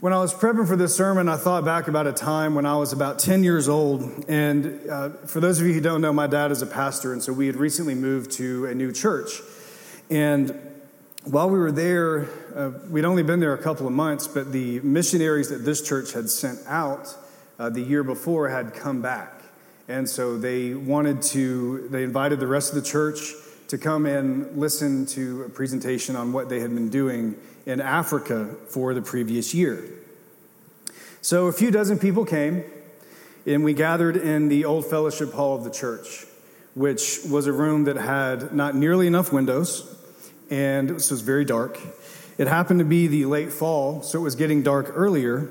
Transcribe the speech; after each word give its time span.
When 0.00 0.14
I 0.14 0.18
was 0.18 0.32
prepping 0.32 0.66
for 0.66 0.76
this 0.76 0.96
sermon, 0.96 1.28
I 1.28 1.36
thought 1.36 1.62
back 1.62 1.86
about 1.86 2.06
a 2.06 2.12
time 2.14 2.54
when 2.54 2.64
I 2.64 2.74
was 2.74 2.94
about 2.94 3.18
10 3.18 3.44
years 3.44 3.68
old. 3.68 4.24
And 4.28 4.88
uh, 4.88 5.10
for 5.26 5.40
those 5.40 5.60
of 5.60 5.66
you 5.66 5.74
who 5.74 5.80
don't 5.82 6.00
know, 6.00 6.10
my 6.10 6.26
dad 6.26 6.50
is 6.50 6.62
a 6.62 6.66
pastor, 6.66 7.12
and 7.12 7.22
so 7.22 7.34
we 7.34 7.46
had 7.46 7.56
recently 7.56 7.94
moved 7.94 8.30
to 8.38 8.64
a 8.64 8.74
new 8.74 8.92
church. 8.92 9.42
And 10.08 10.58
while 11.24 11.50
we 11.50 11.58
were 11.58 11.70
there, 11.70 12.30
uh, 12.56 12.70
we'd 12.88 13.04
only 13.04 13.22
been 13.22 13.40
there 13.40 13.52
a 13.52 13.62
couple 13.62 13.86
of 13.86 13.92
months, 13.92 14.26
but 14.26 14.52
the 14.52 14.80
missionaries 14.80 15.50
that 15.50 15.66
this 15.66 15.86
church 15.86 16.14
had 16.14 16.30
sent 16.30 16.60
out 16.66 17.14
uh, 17.58 17.68
the 17.68 17.82
year 17.82 18.02
before 18.02 18.48
had 18.48 18.72
come 18.72 19.02
back. 19.02 19.42
And 19.86 20.08
so 20.08 20.38
they 20.38 20.72
wanted 20.72 21.20
to, 21.24 21.88
they 21.90 22.04
invited 22.04 22.40
the 22.40 22.46
rest 22.46 22.70
of 22.70 22.82
the 22.82 22.88
church 22.88 23.34
to 23.70 23.78
come 23.78 24.04
and 24.04 24.58
listen 24.58 25.06
to 25.06 25.44
a 25.44 25.48
presentation 25.48 26.16
on 26.16 26.32
what 26.32 26.48
they 26.48 26.58
had 26.58 26.74
been 26.74 26.90
doing 26.90 27.36
in 27.66 27.80
Africa 27.80 28.56
for 28.68 28.94
the 28.94 29.00
previous 29.00 29.54
year. 29.54 29.84
So 31.20 31.46
a 31.46 31.52
few 31.52 31.70
dozen 31.70 32.00
people 32.00 32.24
came, 32.24 32.64
and 33.46 33.62
we 33.62 33.72
gathered 33.72 34.16
in 34.16 34.48
the 34.48 34.64
old 34.64 34.86
fellowship 34.86 35.32
hall 35.32 35.54
of 35.54 35.62
the 35.62 35.70
church, 35.70 36.26
which 36.74 37.20
was 37.30 37.46
a 37.46 37.52
room 37.52 37.84
that 37.84 37.94
had 37.94 38.52
not 38.52 38.74
nearly 38.74 39.06
enough 39.06 39.32
windows, 39.32 39.96
and 40.50 40.90
it 40.90 40.94
was 40.94 41.20
very 41.20 41.44
dark. 41.44 41.78
It 42.38 42.48
happened 42.48 42.80
to 42.80 42.84
be 42.84 43.06
the 43.06 43.26
late 43.26 43.52
fall, 43.52 44.02
so 44.02 44.18
it 44.18 44.22
was 44.22 44.34
getting 44.34 44.64
dark 44.64 44.90
earlier. 44.94 45.48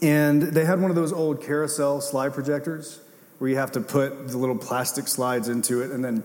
And 0.00 0.40
they 0.40 0.64
had 0.64 0.80
one 0.80 0.90
of 0.90 0.96
those 0.96 1.12
old 1.12 1.42
carousel 1.42 2.00
slide 2.00 2.32
projectors 2.32 3.00
where 3.36 3.50
you 3.50 3.56
have 3.56 3.72
to 3.72 3.82
put 3.82 4.28
the 4.28 4.38
little 4.38 4.56
plastic 4.56 5.08
slides 5.08 5.48
into 5.48 5.82
it 5.82 5.90
and 5.90 6.02
then 6.02 6.24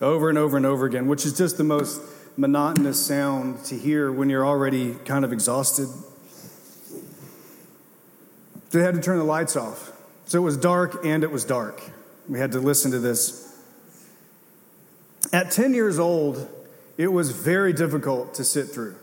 over 0.00 0.28
and 0.28 0.38
over 0.38 0.56
and 0.56 0.66
over 0.66 0.86
again, 0.86 1.06
which 1.06 1.24
is 1.24 1.36
just 1.36 1.56
the 1.56 1.64
most 1.64 2.00
monotonous 2.36 3.04
sound 3.04 3.64
to 3.64 3.78
hear 3.78 4.12
when 4.12 4.28
you're 4.28 4.46
already 4.46 4.94
kind 5.04 5.24
of 5.24 5.32
exhausted. 5.32 5.88
They 8.70 8.82
had 8.82 8.94
to 8.94 9.00
turn 9.00 9.18
the 9.18 9.24
lights 9.24 9.56
off. 9.56 9.92
So 10.26 10.38
it 10.38 10.42
was 10.42 10.56
dark 10.56 11.04
and 11.04 11.22
it 11.22 11.30
was 11.30 11.44
dark. 11.44 11.80
We 12.28 12.38
had 12.38 12.52
to 12.52 12.60
listen 12.60 12.90
to 12.90 12.98
this. 12.98 13.42
At 15.32 15.50
10 15.50 15.72
years 15.72 15.98
old, 15.98 16.48
it 16.98 17.08
was 17.08 17.30
very 17.30 17.72
difficult 17.72 18.34
to 18.34 18.44
sit 18.44 18.68
through. 18.68 18.96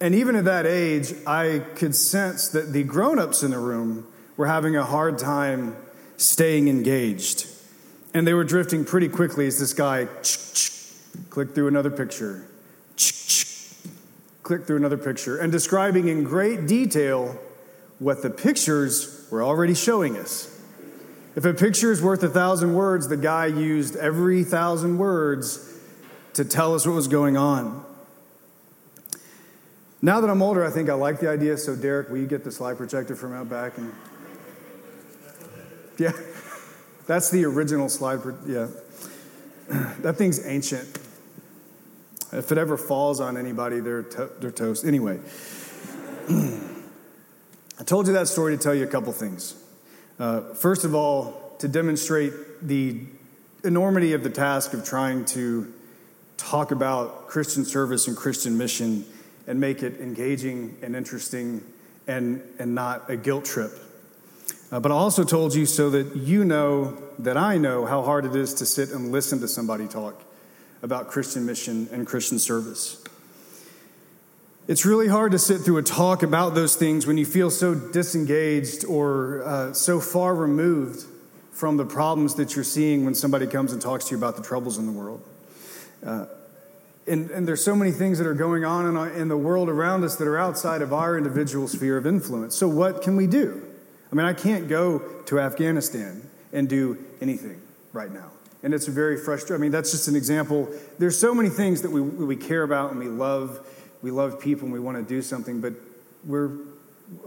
And 0.00 0.14
even 0.14 0.36
at 0.36 0.44
that 0.44 0.66
age, 0.66 1.14
I 1.26 1.62
could 1.74 1.94
sense 1.94 2.48
that 2.48 2.72
the 2.72 2.82
grown 2.82 3.18
ups 3.18 3.42
in 3.42 3.50
the 3.50 3.58
room 3.58 4.06
were 4.36 4.46
having 4.46 4.76
a 4.76 4.84
hard 4.84 5.18
time 5.18 5.76
staying 6.16 6.68
engaged. 6.68 7.46
And 8.14 8.26
they 8.26 8.34
were 8.34 8.44
drifting 8.44 8.84
pretty 8.84 9.08
quickly 9.08 9.46
as 9.46 9.58
this 9.58 9.72
guy 9.72 10.06
clicked 11.30 11.54
through 11.54 11.68
another 11.68 11.90
picture, 11.90 12.46
clicked 14.42 14.66
through 14.66 14.76
another 14.76 14.96
picture, 14.96 15.38
and 15.38 15.52
describing 15.52 16.08
in 16.08 16.24
great 16.24 16.66
detail 16.66 17.38
what 17.98 18.22
the 18.22 18.30
pictures 18.30 19.26
were 19.30 19.42
already 19.42 19.74
showing 19.74 20.16
us. 20.16 20.52
If 21.34 21.44
a 21.44 21.52
picture 21.52 21.92
is 21.92 22.00
worth 22.00 22.22
a 22.22 22.28
thousand 22.28 22.74
words, 22.74 23.08
the 23.08 23.16
guy 23.16 23.46
used 23.46 23.96
every 23.96 24.44
thousand 24.44 24.96
words 24.96 25.78
to 26.32 26.44
tell 26.44 26.74
us 26.74 26.86
what 26.86 26.94
was 26.94 27.08
going 27.08 27.36
on. 27.36 27.84
Now 30.00 30.20
that 30.20 30.30
I'm 30.30 30.40
older, 30.40 30.64
I 30.64 30.70
think 30.70 30.88
I 30.88 30.94
like 30.94 31.20
the 31.20 31.28
idea. 31.28 31.58
So, 31.58 31.74
Derek, 31.74 32.08
will 32.08 32.18
you 32.18 32.26
get 32.26 32.44
the 32.44 32.52
slide 32.52 32.76
projector 32.76 33.16
from 33.16 33.34
out 33.34 33.50
back? 33.50 33.76
And 33.76 33.92
yeah, 35.98 36.12
that's 37.06 37.30
the 37.30 37.44
original 37.44 37.88
slide. 37.88 38.22
Pro- 38.22 38.36
yeah, 38.46 38.68
that 40.00 40.16
thing's 40.16 40.44
ancient. 40.46 40.98
If 42.32 42.50
it 42.52 42.58
ever 42.58 42.76
falls 42.76 43.20
on 43.20 43.36
anybody, 43.36 43.80
they're 43.80 44.02
to- 44.02 44.30
they're 44.40 44.50
toast. 44.50 44.84
Anyway, 44.84 45.20
I 46.28 47.84
told 47.84 48.06
you 48.06 48.12
that 48.14 48.28
story 48.28 48.56
to 48.56 48.62
tell 48.62 48.74
you 48.74 48.84
a 48.84 48.88
couple 48.88 49.12
things. 49.12 49.54
Uh, 50.18 50.54
first 50.54 50.84
of 50.84 50.94
all, 50.94 51.54
to 51.58 51.68
demonstrate 51.68 52.32
the 52.62 53.00
enormity 53.64 54.12
of 54.12 54.22
the 54.22 54.30
task 54.30 54.72
of 54.72 54.84
trying 54.84 55.24
to 55.26 55.72
talk 56.36 56.70
about 56.70 57.28
Christian 57.28 57.64
service 57.64 58.08
and 58.08 58.16
Christian 58.16 58.56
mission 58.56 59.04
and 59.46 59.60
make 59.60 59.82
it 59.82 60.00
engaging 60.00 60.76
and 60.82 60.94
interesting 60.96 61.62
and, 62.06 62.42
and 62.58 62.74
not 62.74 63.08
a 63.10 63.16
guilt 63.16 63.44
trip. 63.44 63.72
Uh, 64.72 64.80
but 64.80 64.90
I 64.90 64.94
also 64.94 65.22
told 65.22 65.54
you 65.54 65.64
so 65.64 65.90
that 65.90 66.16
you 66.16 66.44
know 66.44 66.96
that 67.20 67.36
I 67.36 67.56
know 67.56 67.86
how 67.86 68.02
hard 68.02 68.24
it 68.24 68.34
is 68.34 68.54
to 68.54 68.66
sit 68.66 68.90
and 68.90 69.12
listen 69.12 69.40
to 69.40 69.48
somebody 69.48 69.86
talk 69.86 70.20
about 70.82 71.08
Christian 71.08 71.46
mission 71.46 71.88
and 71.92 72.06
Christian 72.06 72.38
service. 72.38 73.02
It's 74.68 74.84
really 74.84 75.06
hard 75.06 75.30
to 75.32 75.38
sit 75.38 75.60
through 75.60 75.78
a 75.78 75.82
talk 75.82 76.24
about 76.24 76.56
those 76.56 76.74
things 76.74 77.06
when 77.06 77.16
you 77.16 77.24
feel 77.24 77.50
so 77.50 77.74
disengaged 77.74 78.84
or 78.84 79.44
uh, 79.44 79.72
so 79.72 80.00
far 80.00 80.34
removed 80.34 81.04
from 81.52 81.76
the 81.76 81.84
problems 81.84 82.34
that 82.34 82.56
you're 82.56 82.64
seeing 82.64 83.04
when 83.04 83.14
somebody 83.14 83.46
comes 83.46 83.72
and 83.72 83.80
talks 83.80 84.06
to 84.06 84.10
you 84.10 84.18
about 84.18 84.36
the 84.36 84.42
troubles 84.42 84.76
in 84.76 84.86
the 84.86 84.92
world. 84.92 85.22
Uh, 86.04 86.26
and, 87.06 87.30
and 87.30 87.46
there's 87.46 87.64
so 87.64 87.76
many 87.76 87.92
things 87.92 88.18
that 88.18 88.26
are 88.26 88.34
going 88.34 88.64
on 88.64 88.86
in, 88.86 88.96
our, 88.96 89.08
in 89.08 89.28
the 89.28 89.36
world 89.36 89.68
around 89.68 90.02
us 90.02 90.16
that 90.16 90.26
are 90.26 90.38
outside 90.38 90.82
of 90.82 90.92
our 90.92 91.16
individual 91.16 91.68
sphere 91.68 91.96
of 91.96 92.06
influence. 92.06 92.56
So, 92.56 92.68
what 92.68 93.02
can 93.02 93.16
we 93.16 93.28
do? 93.28 93.65
I 94.10 94.14
mean, 94.14 94.26
I 94.26 94.32
can't 94.32 94.68
go 94.68 94.98
to 95.26 95.40
Afghanistan 95.40 96.22
and 96.52 96.68
do 96.68 96.98
anything 97.20 97.60
right 97.92 98.10
now. 98.10 98.30
And 98.62 98.72
it's 98.74 98.86
very 98.86 99.16
frustrating. 99.16 99.60
I 99.60 99.62
mean, 99.62 99.72
that's 99.72 99.90
just 99.90 100.08
an 100.08 100.16
example. 100.16 100.68
There's 100.98 101.18
so 101.18 101.34
many 101.34 101.48
things 101.48 101.82
that 101.82 101.90
we, 101.90 102.00
we 102.00 102.36
care 102.36 102.62
about 102.62 102.90
and 102.90 103.00
we 103.00 103.08
love. 103.08 103.66
We 104.02 104.10
love 104.10 104.40
people 104.40 104.64
and 104.64 104.72
we 104.72 104.80
want 104.80 104.96
to 104.96 105.02
do 105.02 105.22
something, 105.22 105.60
but 105.60 105.74
we're, 106.24 106.50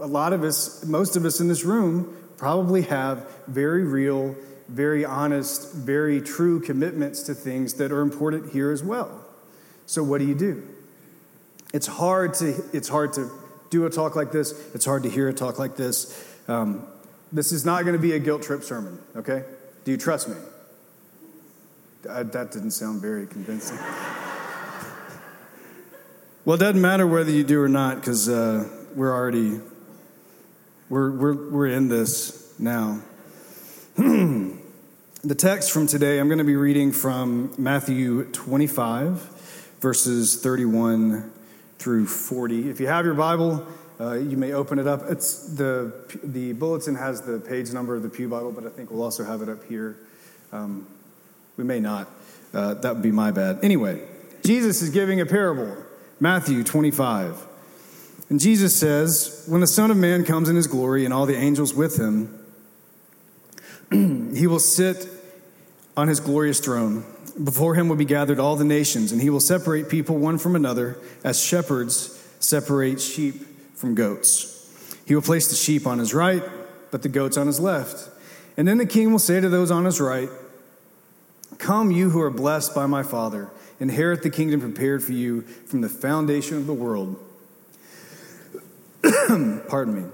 a 0.00 0.06
lot 0.06 0.32
of 0.32 0.42
us, 0.42 0.84
most 0.84 1.16
of 1.16 1.24
us 1.24 1.40
in 1.40 1.48
this 1.48 1.64
room, 1.64 2.16
probably 2.36 2.82
have 2.82 3.28
very 3.46 3.84
real, 3.84 4.34
very 4.68 5.04
honest, 5.04 5.74
very 5.74 6.20
true 6.20 6.60
commitments 6.60 7.22
to 7.24 7.34
things 7.34 7.74
that 7.74 7.92
are 7.92 8.00
important 8.00 8.52
here 8.52 8.70
as 8.70 8.82
well. 8.82 9.24
So 9.86 10.02
what 10.02 10.18
do 10.18 10.24
you 10.24 10.34
do? 10.34 10.66
It's 11.72 11.86
hard 11.86 12.34
to 12.34 12.54
it's 12.72 12.88
hard 12.88 13.12
to 13.14 13.30
do 13.70 13.86
a 13.86 13.90
talk 13.90 14.16
like 14.16 14.32
this. 14.32 14.52
It's 14.74 14.84
hard 14.84 15.02
to 15.04 15.10
hear 15.10 15.28
a 15.28 15.32
talk 15.32 15.58
like 15.58 15.76
this. 15.76 16.29
Um, 16.50 16.84
this 17.32 17.52
is 17.52 17.64
not 17.64 17.84
going 17.84 17.94
to 17.94 18.02
be 18.02 18.12
a 18.12 18.18
guilt 18.18 18.42
trip 18.42 18.64
sermon. 18.64 18.98
Okay? 19.14 19.44
Do 19.84 19.92
you 19.92 19.96
trust 19.96 20.28
me? 20.28 20.34
I, 22.10 22.24
that 22.24 22.50
didn't 22.50 22.72
sound 22.72 23.00
very 23.00 23.26
convincing. 23.26 23.76
well, 26.44 26.56
it 26.56 26.58
doesn't 26.58 26.80
matter 26.80 27.06
whether 27.06 27.30
you 27.30 27.44
do 27.44 27.62
or 27.62 27.68
not 27.68 27.96
because 27.96 28.28
uh, 28.28 28.68
we're 28.96 29.14
already 29.14 29.60
we're, 30.88 31.12
we're, 31.12 31.50
we're 31.50 31.68
in 31.68 31.88
this 31.88 32.52
now. 32.58 33.00
the 33.96 34.58
text 35.36 35.70
from 35.70 35.86
today, 35.86 36.18
I'm 36.18 36.26
going 36.26 36.38
to 36.38 36.44
be 36.44 36.56
reading 36.56 36.90
from 36.90 37.54
Matthew 37.58 38.24
25 38.24 39.20
verses 39.80 40.42
31 40.42 41.30
through 41.78 42.06
40. 42.06 42.68
If 42.68 42.80
you 42.80 42.88
have 42.88 43.04
your 43.04 43.14
Bible, 43.14 43.64
uh, 44.00 44.14
you 44.14 44.36
may 44.36 44.52
open 44.52 44.78
it 44.78 44.86
up. 44.86 45.02
It's 45.10 45.46
the, 45.54 45.92
the 46.24 46.54
bulletin 46.54 46.94
has 46.94 47.20
the 47.20 47.38
page 47.38 47.72
number 47.72 47.94
of 47.94 48.02
the 48.02 48.08
Pew 48.08 48.28
Bible, 48.28 48.50
but 48.50 48.64
I 48.64 48.70
think 48.70 48.90
we'll 48.90 49.02
also 49.02 49.24
have 49.24 49.42
it 49.42 49.48
up 49.48 49.64
here. 49.64 49.98
Um, 50.52 50.86
we 51.58 51.64
may 51.64 51.80
not. 51.80 52.08
Uh, 52.54 52.74
that 52.74 52.94
would 52.94 53.02
be 53.02 53.12
my 53.12 53.30
bad. 53.30 53.58
Anyway, 53.62 54.02
Jesus 54.42 54.80
is 54.80 54.88
giving 54.88 55.20
a 55.20 55.26
parable, 55.26 55.76
Matthew 56.18 56.64
25. 56.64 57.46
And 58.30 58.40
Jesus 58.40 58.74
says, 58.74 59.44
When 59.46 59.60
the 59.60 59.66
Son 59.66 59.90
of 59.90 59.98
Man 59.98 60.24
comes 60.24 60.48
in 60.48 60.56
his 60.56 60.66
glory 60.66 61.04
and 61.04 61.12
all 61.12 61.26
the 61.26 61.36
angels 61.36 61.74
with 61.74 61.98
him, 61.98 62.38
he 64.34 64.46
will 64.46 64.60
sit 64.60 65.06
on 65.96 66.08
his 66.08 66.20
glorious 66.20 66.58
throne. 66.58 67.04
Before 67.42 67.74
him 67.74 67.88
will 67.88 67.96
be 67.96 68.06
gathered 68.06 68.40
all 68.40 68.56
the 68.56 68.64
nations, 68.64 69.12
and 69.12 69.20
he 69.20 69.28
will 69.28 69.40
separate 69.40 69.88
people 69.88 70.16
one 70.16 70.38
from 70.38 70.56
another, 70.56 70.96
as 71.22 71.40
shepherds 71.40 72.16
separate 72.40 73.00
sheep 73.00 73.49
from 73.80 73.94
goats. 73.94 74.56
He 75.06 75.14
will 75.14 75.22
place 75.22 75.48
the 75.48 75.56
sheep 75.56 75.86
on 75.86 75.98
his 75.98 76.12
right, 76.12 76.42
but 76.90 77.02
the 77.02 77.08
goats 77.08 77.36
on 77.36 77.46
his 77.46 77.58
left. 77.58 78.10
And 78.56 78.68
then 78.68 78.78
the 78.78 78.86
king 78.86 79.10
will 79.10 79.18
say 79.18 79.40
to 79.40 79.48
those 79.48 79.70
on 79.70 79.86
his 79.86 80.00
right, 80.00 80.28
Come, 81.58 81.90
you 81.90 82.10
who 82.10 82.20
are 82.20 82.30
blessed 82.30 82.74
by 82.74 82.86
my 82.86 83.02
Father, 83.02 83.50
inherit 83.80 84.22
the 84.22 84.30
kingdom 84.30 84.60
prepared 84.60 85.02
for 85.02 85.12
you 85.12 85.42
from 85.42 85.80
the 85.80 85.88
foundation 85.88 86.56
of 86.56 86.66
the 86.66 86.74
world. 86.74 87.18
Pardon 89.02 90.04
me. 90.04 90.10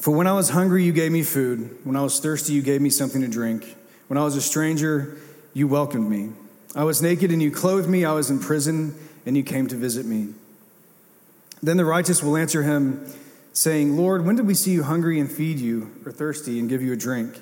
For 0.00 0.10
when 0.10 0.26
I 0.26 0.32
was 0.32 0.48
hungry, 0.48 0.84
you 0.84 0.92
gave 0.92 1.12
me 1.12 1.22
food. 1.22 1.78
When 1.84 1.94
I 1.94 2.02
was 2.02 2.18
thirsty, 2.18 2.54
you 2.54 2.62
gave 2.62 2.80
me 2.80 2.90
something 2.90 3.20
to 3.20 3.28
drink. 3.28 3.76
When 4.08 4.18
I 4.18 4.24
was 4.24 4.34
a 4.34 4.40
stranger, 4.40 5.18
you 5.54 5.68
welcomed 5.68 6.10
me. 6.10 6.30
I 6.74 6.84
was 6.84 7.02
naked 7.02 7.30
and 7.30 7.42
you 7.42 7.50
clothed 7.50 7.88
me. 7.88 8.04
I 8.04 8.12
was 8.12 8.30
in 8.30 8.38
prison 8.38 8.94
and 9.26 9.36
you 9.36 9.42
came 9.42 9.66
to 9.68 9.76
visit 9.76 10.06
me. 10.06 10.28
Then 11.62 11.76
the 11.76 11.84
righteous 11.84 12.22
will 12.22 12.36
answer 12.36 12.62
him, 12.62 13.06
saying, 13.52 13.96
Lord, 13.96 14.24
when 14.24 14.36
did 14.36 14.46
we 14.46 14.54
see 14.54 14.72
you 14.72 14.82
hungry 14.82 15.20
and 15.20 15.30
feed 15.30 15.58
you, 15.58 15.92
or 16.04 16.12
thirsty 16.12 16.58
and 16.58 16.68
give 16.68 16.82
you 16.82 16.92
a 16.92 16.96
drink? 16.96 17.40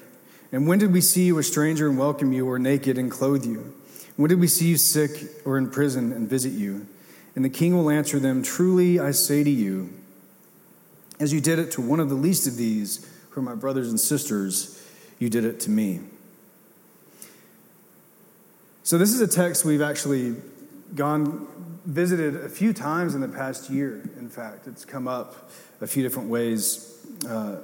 And 0.52 0.66
when 0.66 0.78
did 0.78 0.92
we 0.92 1.00
see 1.00 1.24
you 1.24 1.38
a 1.38 1.42
stranger 1.42 1.88
and 1.88 1.96
welcome 1.96 2.32
you, 2.32 2.48
or 2.48 2.58
naked 2.58 2.98
and 2.98 3.10
clothe 3.10 3.44
you? 3.44 3.74
When 4.16 4.28
did 4.28 4.40
we 4.40 4.48
see 4.48 4.66
you 4.66 4.76
sick 4.76 5.10
or 5.44 5.56
in 5.56 5.70
prison 5.70 6.12
and 6.12 6.28
visit 6.28 6.52
you? 6.52 6.86
And 7.34 7.44
the 7.44 7.48
king 7.48 7.76
will 7.76 7.88
answer 7.88 8.18
them 8.18 8.42
Truly 8.42 8.98
I 8.98 9.12
say 9.12 9.42
to 9.44 9.50
you, 9.50 9.90
as 11.20 11.32
you 11.32 11.40
did 11.40 11.58
it 11.58 11.70
to 11.72 11.80
one 11.80 12.00
of 12.00 12.08
the 12.08 12.14
least 12.14 12.46
of 12.46 12.56
these, 12.56 13.06
who 13.30 13.40
are 13.40 13.44
my 13.44 13.54
brothers 13.54 13.88
and 13.88 14.00
sisters, 14.00 14.86
you 15.18 15.28
did 15.30 15.44
it 15.44 15.60
to 15.60 15.70
me. 15.70 16.00
So, 18.82 18.98
this 18.98 19.12
is 19.12 19.20
a 19.20 19.28
text 19.28 19.64
we've 19.64 19.82
actually 19.82 20.34
gone, 20.94 21.46
visited 21.90 22.36
a 22.36 22.48
few 22.48 22.72
times 22.72 23.14
in 23.14 23.20
the 23.20 23.28
past 23.28 23.68
year, 23.68 24.00
in 24.16 24.28
fact. 24.28 24.66
It's 24.66 24.84
come 24.84 25.08
up 25.08 25.50
a 25.80 25.86
few 25.86 26.02
different 26.02 26.28
ways. 26.28 27.04
Uh, 27.28 27.56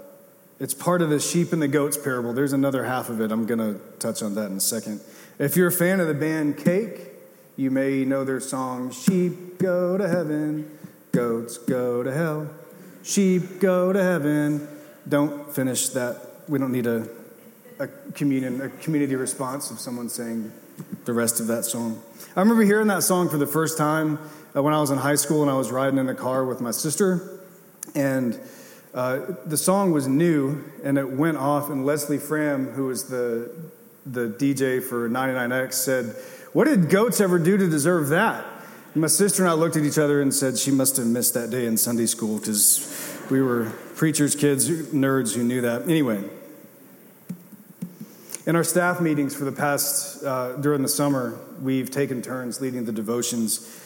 it's 0.59 0.75
part 0.75 1.01
of 1.01 1.11
the 1.11 1.21
sheep 1.21 1.53
and 1.53 1.63
the 1.63 1.69
goats 1.69 1.97
parable. 1.97 2.33
There's 2.33 2.53
another 2.53 2.85
half 2.85 3.09
of 3.09 3.21
it. 3.21 3.31
I'm 3.31 3.47
going 3.47 3.61
to 3.61 3.81
touch 3.99 4.23
on 4.23 4.35
that 4.35 4.51
in 4.51 4.57
a 4.57 4.61
second. 4.61 5.01
If 5.39 5.57
you're 5.57 5.69
a 5.69 5.73
fan 5.73 6.01
of 6.01 6.09
the 6.09 6.15
band 6.15 6.59
Cake, 6.59 7.13
you 7.57 7.71
may 7.71 8.05
know 8.05 8.25
their 8.25 8.41
song, 8.41 8.91
Sheep 8.91 9.59
Go 9.59 9.97
to 9.97 10.09
Heaven, 10.09 10.77
Goats 11.13 11.59
Go 11.59 12.03
to 12.03 12.13
Hell. 12.13 12.51
Sheep 13.07 13.61
go 13.61 13.93
to 13.93 14.03
heaven. 14.03 14.67
Don't 15.09 15.55
finish 15.55 15.91
that. 15.91 16.21
We 16.49 16.59
don't 16.59 16.73
need 16.73 16.89
a, 16.89 17.09
a 17.79 17.87
communion, 17.87 18.61
a 18.61 18.69
community 18.69 19.15
response 19.15 19.71
of 19.71 19.79
someone 19.79 20.09
saying 20.09 20.51
the 21.07 21.13
rest 21.13 21.41
of 21.41 21.47
that 21.47 21.65
song. 21.65 22.03
I 22.35 22.41
remember 22.41 22.65
hearing 22.65 22.89
that 22.89 23.03
song 23.03 23.29
for 23.29 23.39
the 23.39 23.47
first 23.47 23.79
time 23.79 24.19
uh, 24.55 24.63
when 24.63 24.75
I 24.75 24.81
was 24.81 24.91
in 24.91 24.99
high 24.99 25.15
school 25.15 25.43
and 25.43 25.51
I 25.51 25.55
was 25.55 25.71
riding 25.71 25.99
in 25.99 26.07
the 26.07 26.15
car 26.15 26.45
with 26.45 26.61
my 26.61 26.73
sister. 26.73 27.41
And 27.95 28.39
uh, 28.93 29.21
the 29.47 29.57
song 29.57 29.93
was 29.93 30.09
new 30.09 30.65
and 30.83 30.99
it 30.99 31.11
went 31.11 31.37
off, 31.37 31.71
and 31.71 31.87
Leslie 31.87 32.19
Fram, 32.19 32.73
who 32.73 32.87
was 32.87 33.05
the, 33.05 33.51
the 34.05 34.29
DJ 34.29 34.83
for 34.83 35.09
99X, 35.09 35.75
said, 35.75 36.17
What 36.53 36.65
did 36.65 36.91
goats 36.91 37.21
ever 37.21 37.39
do 37.39 37.57
to 37.57 37.69
deserve 37.71 38.09
that? 38.09 38.45
And 38.95 39.03
my 39.03 39.09
sister 39.09 39.43
and 39.43 39.51
I 39.51 39.55
looked 39.55 39.77
at 39.77 39.85
each 39.85 39.99
other 39.99 40.21
and 40.21 40.35
said 40.35 40.59
she 40.59 40.71
must 40.71 40.97
have 40.97 41.07
missed 41.07 41.35
that 41.35 41.51
day 41.51 41.67
in 41.67 41.77
Sunday 41.77 42.07
school 42.07 42.39
because 42.39 43.23
we 43.31 43.43
were 43.43 43.71
preachers' 43.95 44.35
kids, 44.35 44.69
nerds 44.69 45.37
who 45.37 45.45
knew 45.45 45.61
that. 45.61 45.83
Anyway, 45.83 46.25
in 48.47 48.55
our 48.55 48.63
staff 48.63 49.01
meetings 49.01 49.35
for 49.35 49.45
the 49.45 49.53
past, 49.53 50.23
uh, 50.23 50.53
during 50.53 50.81
the 50.81 50.89
summer, 50.89 51.37
we've 51.61 51.91
taken 51.91 52.23
turns 52.23 52.61
leading 52.61 52.85
the 52.85 52.93
devotions. 52.93 53.83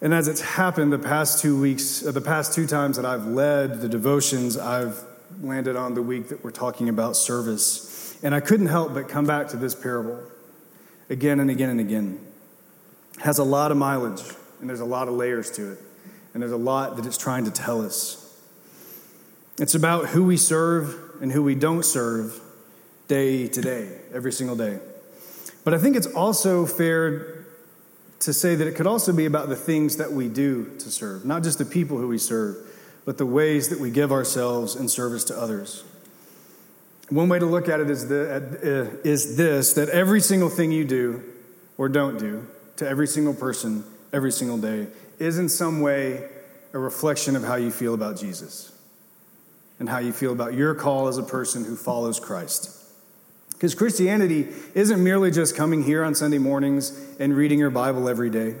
And 0.00 0.12
as 0.12 0.26
it's 0.26 0.40
happened 0.40 0.92
the 0.92 0.98
past 0.98 1.40
two 1.40 1.58
weeks, 1.58 2.04
uh, 2.04 2.10
the 2.10 2.20
past 2.20 2.52
two 2.52 2.66
times 2.66 2.96
that 2.96 3.06
I've 3.06 3.26
led 3.26 3.80
the 3.80 3.88
devotions, 3.88 4.58
I've 4.58 5.00
landed 5.40 5.76
on 5.76 5.94
the 5.94 6.02
week 6.02 6.28
that 6.30 6.42
we're 6.42 6.50
talking 6.50 6.88
about 6.88 7.14
service. 7.14 8.18
And 8.24 8.34
I 8.34 8.40
couldn't 8.40 8.66
help 8.66 8.92
but 8.92 9.08
come 9.08 9.24
back 9.24 9.48
to 9.48 9.56
this 9.56 9.74
parable 9.74 10.20
again 11.08 11.38
and 11.38 11.48
again 11.48 11.70
and 11.70 11.78
again. 11.78 12.18
It 13.14 13.22
has 13.22 13.38
a 13.38 13.44
lot 13.44 13.70
of 13.70 13.76
mileage, 13.76 14.22
and 14.60 14.68
there's 14.68 14.80
a 14.80 14.84
lot 14.84 15.06
of 15.06 15.14
layers 15.14 15.48
to 15.52 15.72
it, 15.72 15.78
and 16.34 16.42
there's 16.42 16.52
a 16.52 16.56
lot 16.56 16.96
that 16.96 17.06
it's 17.06 17.16
trying 17.16 17.44
to 17.44 17.52
tell 17.52 17.82
us. 17.82 18.36
It's 19.58 19.76
about 19.76 20.08
who 20.08 20.24
we 20.24 20.36
serve 20.36 21.22
and 21.22 21.30
who 21.30 21.44
we 21.44 21.54
don't 21.54 21.84
serve 21.84 22.40
day 23.08 23.48
to 23.48 23.60
day, 23.60 23.98
every 24.12 24.32
single 24.32 24.56
day. 24.56 24.78
But 25.64 25.74
I 25.74 25.78
think 25.78 25.96
it's 25.96 26.06
also 26.06 26.66
fair 26.66 27.44
to 28.20 28.32
say 28.32 28.54
that 28.54 28.66
it 28.66 28.76
could 28.76 28.86
also 28.86 29.12
be 29.12 29.26
about 29.26 29.48
the 29.48 29.56
things 29.56 29.96
that 29.96 30.12
we 30.12 30.28
do 30.28 30.72
to 30.78 30.90
serve, 30.90 31.24
not 31.24 31.42
just 31.42 31.58
the 31.58 31.64
people 31.64 31.98
who 31.98 32.08
we 32.08 32.18
serve, 32.18 32.56
but 33.04 33.18
the 33.18 33.26
ways 33.26 33.68
that 33.68 33.78
we 33.78 33.90
give 33.90 34.10
ourselves 34.10 34.74
in 34.74 34.88
service 34.88 35.24
to 35.24 35.38
others. 35.38 35.84
One 37.08 37.28
way 37.28 37.38
to 37.38 37.46
look 37.46 37.68
at 37.68 37.80
it 37.80 37.88
is, 37.88 38.08
the, 38.08 38.34
uh, 38.34 39.08
is 39.08 39.36
this 39.36 39.74
that 39.74 39.88
every 39.90 40.20
single 40.20 40.48
thing 40.48 40.72
you 40.72 40.84
do 40.84 41.22
or 41.78 41.88
don't 41.88 42.18
do 42.18 42.46
to 42.76 42.88
every 42.88 43.06
single 43.06 43.34
person 43.34 43.84
every 44.12 44.32
single 44.32 44.58
day 44.58 44.88
is 45.18 45.38
in 45.38 45.48
some 45.48 45.80
way 45.80 46.28
a 46.72 46.78
reflection 46.78 47.36
of 47.36 47.44
how 47.44 47.54
you 47.54 47.70
feel 47.70 47.94
about 47.94 48.16
Jesus 48.16 48.72
and 49.78 49.88
how 49.88 49.98
you 49.98 50.12
feel 50.12 50.32
about 50.32 50.54
your 50.54 50.74
call 50.74 51.06
as 51.06 51.18
a 51.18 51.22
person 51.22 51.64
who 51.64 51.76
follows 51.76 52.18
Christ. 52.18 52.76
Because 53.56 53.74
Christianity 53.74 54.48
isn't 54.74 55.02
merely 55.02 55.30
just 55.30 55.56
coming 55.56 55.82
here 55.82 56.04
on 56.04 56.14
Sunday 56.14 56.38
mornings 56.38 56.98
and 57.18 57.34
reading 57.34 57.58
your 57.58 57.70
Bible 57.70 58.08
every 58.08 58.28
day. 58.28 58.54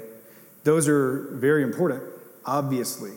Those 0.64 0.88
are 0.88 1.28
very 1.32 1.62
important, 1.62 2.02
obviously. 2.46 3.12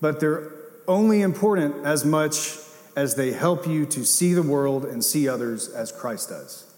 But 0.00 0.18
they're 0.18 0.50
only 0.88 1.22
important 1.22 1.86
as 1.86 2.04
much 2.04 2.58
as 2.96 3.14
they 3.14 3.32
help 3.32 3.66
you 3.66 3.86
to 3.86 4.04
see 4.04 4.34
the 4.34 4.42
world 4.42 4.84
and 4.84 5.04
see 5.04 5.28
others 5.28 5.68
as 5.68 5.92
Christ 5.92 6.30
does. 6.30 6.72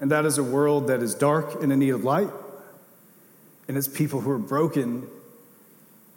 And 0.00 0.10
that 0.10 0.24
is 0.24 0.36
a 0.38 0.42
world 0.42 0.88
that 0.88 1.00
is 1.00 1.14
dark 1.14 1.62
and 1.62 1.72
in 1.72 1.78
need 1.78 1.90
of 1.90 2.04
light, 2.04 2.30
and 3.68 3.76
it's 3.76 3.88
people 3.88 4.20
who 4.22 4.30
are 4.30 4.38
broken 4.38 5.06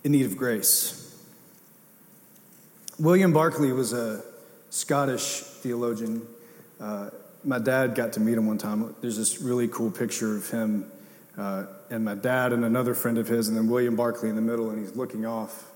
in 0.04 0.14
need 0.14 0.26
of 0.26 0.38
grace. 0.38 1.00
William 2.98 3.34
Barclay 3.34 3.72
was 3.72 3.94
a 3.94 4.24
Scottish 4.70 5.40
theologian 5.42 6.26
uh, 6.84 7.10
my 7.44 7.60
dad 7.60 7.96
got 7.96 8.14
to 8.14 8.20
meet 8.20 8.38
him 8.38 8.48
one 8.48 8.58
time. 8.58 8.96
There's 9.02 9.18
this 9.18 9.42
really 9.42 9.68
cool 9.68 9.90
picture 9.90 10.36
of 10.36 10.50
him 10.50 10.92
uh, 11.38 11.66
and 11.90 12.06
my 12.06 12.16
dad 12.16 12.54
and 12.54 12.64
another 12.64 12.94
friend 12.94 13.18
of 13.18 13.28
his, 13.28 13.48
and 13.48 13.58
then 13.58 13.68
William 13.68 13.96
Barclay 13.96 14.30
in 14.30 14.36
the 14.36 14.42
middle, 14.42 14.70
and 14.70 14.80
he's 14.80 14.96
looking 14.96 15.26
off 15.26 15.72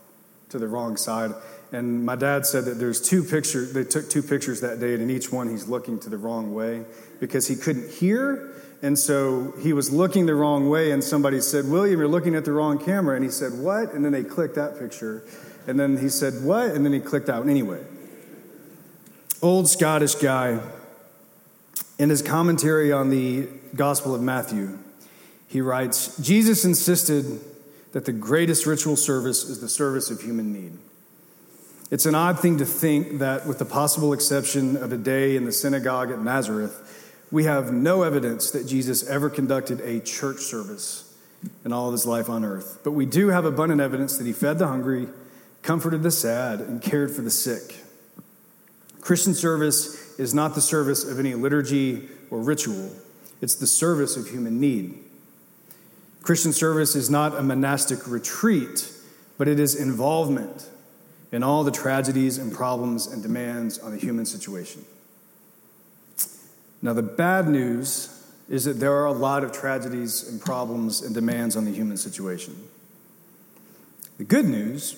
to 0.49 0.59
the 0.59 0.67
wrong 0.67 0.97
side. 0.97 1.31
And 1.71 2.05
my 2.05 2.15
dad 2.15 2.45
said 2.45 2.65
that 2.65 2.75
there's 2.75 3.01
two 3.01 3.23
pictures, 3.23 3.73
they 3.73 3.83
took 3.83 4.09
two 4.09 4.21
pictures 4.21 4.61
that 4.61 4.79
day, 4.79 4.93
and 4.93 5.01
in 5.01 5.09
each 5.09 5.31
one 5.31 5.49
he's 5.49 5.67
looking 5.67 5.99
to 6.01 6.09
the 6.09 6.17
wrong 6.17 6.53
way 6.53 6.85
because 7.19 7.47
he 7.47 7.55
couldn't 7.55 7.91
hear. 7.91 8.53
And 8.83 8.97
so 8.97 9.53
he 9.61 9.73
was 9.73 9.91
looking 9.91 10.27
the 10.27 10.35
wrong 10.35 10.69
way, 10.69 10.91
and 10.91 11.03
somebody 11.03 11.41
said, 11.41 11.65
William, 11.65 11.99
you're 11.99 12.07
looking 12.07 12.35
at 12.35 12.45
the 12.45 12.51
wrong 12.51 12.77
camera. 12.77 13.15
And 13.15 13.25
he 13.25 13.31
said, 13.31 13.53
What? 13.53 13.93
And 13.93 14.05
then 14.05 14.11
they 14.11 14.23
clicked 14.23 14.55
that 14.55 14.77
picture. 14.77 15.23
And 15.65 15.79
then 15.79 15.97
he 15.97 16.09
said, 16.09 16.43
What? 16.43 16.71
And 16.71 16.85
then 16.85 16.93
he 16.93 16.99
clicked 16.99 17.27
out. 17.27 17.47
Anyway, 17.47 17.83
old 19.41 19.67
Scottish 19.67 20.13
guy 20.15 20.59
in 21.99 22.09
his 22.09 22.21
commentary 22.21 22.91
on 22.91 23.09
the 23.09 23.47
Gospel 23.75 24.13
of 24.13 24.21
Matthew, 24.21 24.77
he 25.47 25.61
writes 25.61 26.17
Jesus 26.17 26.65
insisted 26.65 27.39
that 27.93 28.05
the 28.05 28.11
greatest 28.11 28.65
ritual 28.65 28.95
service 28.95 29.43
is 29.43 29.61
the 29.61 29.69
service 29.69 30.11
of 30.11 30.21
human 30.21 30.53
need. 30.53 30.73
It's 31.89 32.05
an 32.05 32.15
odd 32.15 32.39
thing 32.39 32.57
to 32.57 32.65
think 32.65 33.19
that, 33.19 33.47
with 33.47 33.59
the 33.59 33.65
possible 33.65 34.11
exception 34.11 34.75
of 34.75 34.91
a 34.91 34.97
day 34.97 35.37
in 35.37 35.45
the 35.45 35.53
synagogue 35.53 36.11
at 36.11 36.19
Nazareth, 36.19 37.23
we 37.31 37.45
have 37.45 37.71
no 37.71 38.03
evidence 38.03 38.51
that 38.51 38.67
Jesus 38.67 39.07
ever 39.07 39.29
conducted 39.29 39.79
a 39.81 40.01
church 40.01 40.39
service 40.39 41.15
in 41.63 41.71
all 41.71 41.87
of 41.87 41.93
his 41.93 42.05
life 42.05 42.29
on 42.29 42.43
earth. 42.43 42.79
But 42.83 42.91
we 42.91 43.05
do 43.05 43.29
have 43.29 43.45
abundant 43.45 43.79
evidence 43.79 44.17
that 44.17 44.27
he 44.27 44.33
fed 44.33 44.59
the 44.59 44.67
hungry, 44.67 45.07
comforted 45.61 46.03
the 46.03 46.11
sad, 46.11 46.59
and 46.59 46.81
cared 46.81 47.11
for 47.11 47.21
the 47.21 47.31
sick. 47.31 47.75
Christian 48.99 49.33
service 49.33 50.06
is 50.17 50.33
not 50.33 50.55
the 50.55 50.61
service 50.61 51.03
of 51.03 51.19
any 51.19 51.35
liturgy 51.35 52.09
or 52.29 52.39
ritual, 52.39 52.91
it's 53.41 53.55
the 53.55 53.67
service 53.67 54.17
of 54.17 54.27
human 54.27 54.59
need. 54.59 54.97
Christian 56.21 56.51
service 56.51 56.95
is 56.95 57.09
not 57.09 57.35
a 57.35 57.41
monastic 57.41 58.07
retreat, 58.07 58.91
but 59.37 59.47
it 59.47 59.59
is 59.59 59.75
involvement 59.75 60.69
in 61.31 61.43
all 61.43 61.63
the 61.63 61.71
tragedies 61.71 62.37
and 62.37 62.51
problems 62.51 63.05
and 63.07 63.21
demands 63.21 63.79
on 63.79 63.91
the 63.91 63.97
human 63.97 64.25
situation. 64.25 64.83
Now, 66.81 66.93
the 66.93 67.03
bad 67.03 67.47
news 67.47 68.13
is 68.49 68.65
that 68.65 68.79
there 68.79 68.93
are 68.93 69.05
a 69.05 69.11
lot 69.11 69.43
of 69.43 69.51
tragedies 69.51 70.27
and 70.27 70.39
problems 70.41 71.01
and 71.01 71.13
demands 71.13 71.55
on 71.55 71.65
the 71.65 71.71
human 71.71 71.97
situation. 71.97 72.55
The 74.17 74.23
good 74.23 74.45
news 74.45 74.95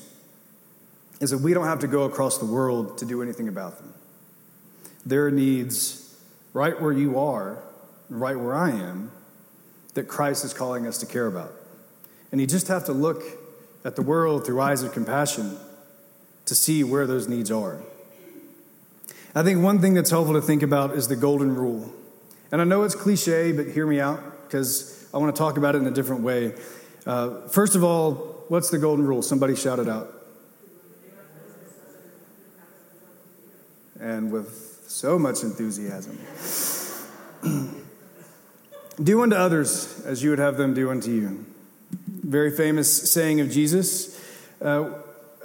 is 1.20 1.32
that 1.32 1.40
we 1.40 1.54
don't 1.54 1.66
have 1.66 1.80
to 1.80 1.88
go 1.88 2.04
across 2.04 2.38
the 2.38 2.46
world 2.46 2.98
to 3.00 3.06
do 3.06 3.22
anything 3.22 3.48
about 3.48 3.78
them 3.78 3.94
there 5.10 5.26
are 5.26 5.32
needs 5.32 6.16
right 6.54 6.80
where 6.80 6.92
you 6.92 7.20
are, 7.20 7.64
right 8.10 8.40
where 8.40 8.56
I 8.56 8.72
am, 8.72 9.12
that 9.96 10.08
Christ 10.08 10.46
is 10.46 10.54
calling 10.54 10.86
us 10.86 11.00
to 11.00 11.06
care 11.06 11.26
about. 11.26 11.52
And 12.32 12.40
you 12.40 12.46
just 12.46 12.68
have 12.68 12.86
to 12.86 12.94
look 12.94 13.24
at 13.84 13.96
the 13.96 14.02
world 14.02 14.46
through 14.46 14.62
eyes 14.62 14.84
of 14.84 14.94
compassion 14.94 15.58
to 16.46 16.54
see 16.54 16.84
where 16.84 17.08
those 17.08 17.28
needs 17.28 17.50
are. 17.50 17.82
I 19.34 19.44
think 19.44 19.64
one 19.64 19.80
thing 19.80 19.94
that's 19.94 20.10
helpful 20.10 20.36
to 20.36 20.42
think 20.42 20.64
about 20.64 20.92
is 20.92 21.08
the 21.08 21.16
golden 21.16 21.56
rule. 21.56 21.92
And 22.52 22.62
I 22.62 22.64
know 22.64 22.84
it's 22.84 22.96
cliche, 22.96 23.52
but 23.52 23.68
hear 23.68 23.88
me 23.88 24.00
out 24.00 24.48
because 24.48 25.08
I 25.14 25.18
want 25.18 25.36
to 25.36 25.40
talk 25.40 25.58
about 25.58 25.76
it 25.76 25.80
in 25.80 25.88
a 25.88 25.92
different 25.92 26.22
way. 26.22 26.54
Uh, 27.06 27.48
first 27.48 27.76
of 27.76 27.84
all, 27.84 28.46
what's 28.48 28.70
the 28.70 28.78
golden 28.78 29.06
rule? 29.06 29.22
Somebody 29.22 29.56
shout 29.56 29.80
it 29.80 29.88
out. 29.88 30.14
And 34.00 34.32
with 34.32 34.69
so 34.90 35.20
much 35.20 35.44
enthusiasm. 35.44 36.18
do 39.04 39.22
unto 39.22 39.36
others 39.36 40.04
as 40.04 40.24
you 40.24 40.32
would 40.32 40.40
have 40.40 40.58
them 40.58 40.74
do 40.74 40.90
unto 40.90 41.12
you. 41.12 41.46
Very 42.08 42.52
famous 42.52 43.12
saying 43.12 43.40
of 43.40 43.52
Jesus. 43.52 44.20
Uh, 44.60 44.90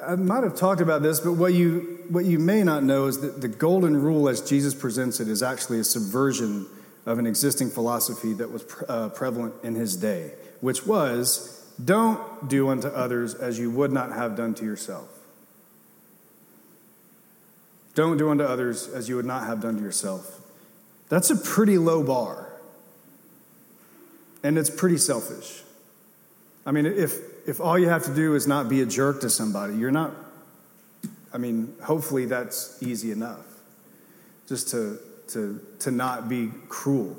I 0.02 0.16
might 0.16 0.44
have 0.44 0.56
talked 0.56 0.80
about 0.80 1.02
this, 1.02 1.20
but 1.20 1.34
what 1.34 1.52
you, 1.52 2.04
what 2.08 2.24
you 2.24 2.38
may 2.38 2.62
not 2.62 2.82
know 2.82 3.06
is 3.06 3.20
that 3.20 3.42
the 3.42 3.48
golden 3.48 4.00
rule, 4.00 4.28
as 4.28 4.40
Jesus 4.40 4.74
presents 4.74 5.20
it, 5.20 5.28
is 5.28 5.42
actually 5.42 5.78
a 5.78 5.84
subversion 5.84 6.66
of 7.04 7.18
an 7.18 7.26
existing 7.26 7.70
philosophy 7.70 8.32
that 8.32 8.50
was 8.50 8.64
uh, 8.88 9.10
prevalent 9.10 9.54
in 9.62 9.74
his 9.74 9.96
day, 9.96 10.32
which 10.62 10.86
was 10.86 11.70
don't 11.82 12.48
do 12.48 12.70
unto 12.70 12.88
others 12.88 13.34
as 13.34 13.58
you 13.58 13.70
would 13.70 13.92
not 13.92 14.12
have 14.12 14.36
done 14.36 14.54
to 14.54 14.64
yourself. 14.64 15.13
Don't 17.94 18.16
do 18.16 18.30
unto 18.30 18.44
others 18.44 18.88
as 18.88 19.08
you 19.08 19.16
would 19.16 19.24
not 19.24 19.46
have 19.46 19.60
done 19.60 19.76
to 19.76 19.82
yourself. 19.82 20.40
That's 21.08 21.30
a 21.30 21.36
pretty 21.36 21.78
low 21.78 22.02
bar. 22.02 22.52
And 24.42 24.58
it's 24.58 24.70
pretty 24.70 24.98
selfish. 24.98 25.62
I 26.66 26.72
mean, 26.72 26.86
if, 26.86 27.18
if 27.46 27.60
all 27.60 27.78
you 27.78 27.88
have 27.88 28.04
to 28.04 28.14
do 28.14 28.34
is 28.34 28.46
not 28.46 28.68
be 28.68 28.82
a 28.82 28.86
jerk 28.86 29.20
to 29.20 29.30
somebody, 29.30 29.76
you're 29.76 29.90
not, 29.90 30.12
I 31.32 31.38
mean, 31.38 31.74
hopefully 31.82 32.26
that's 32.26 32.82
easy 32.82 33.10
enough. 33.10 33.44
Just 34.48 34.68
to, 34.70 34.98
to, 35.28 35.60
to 35.80 35.90
not 35.90 36.28
be 36.28 36.50
cruel. 36.68 37.16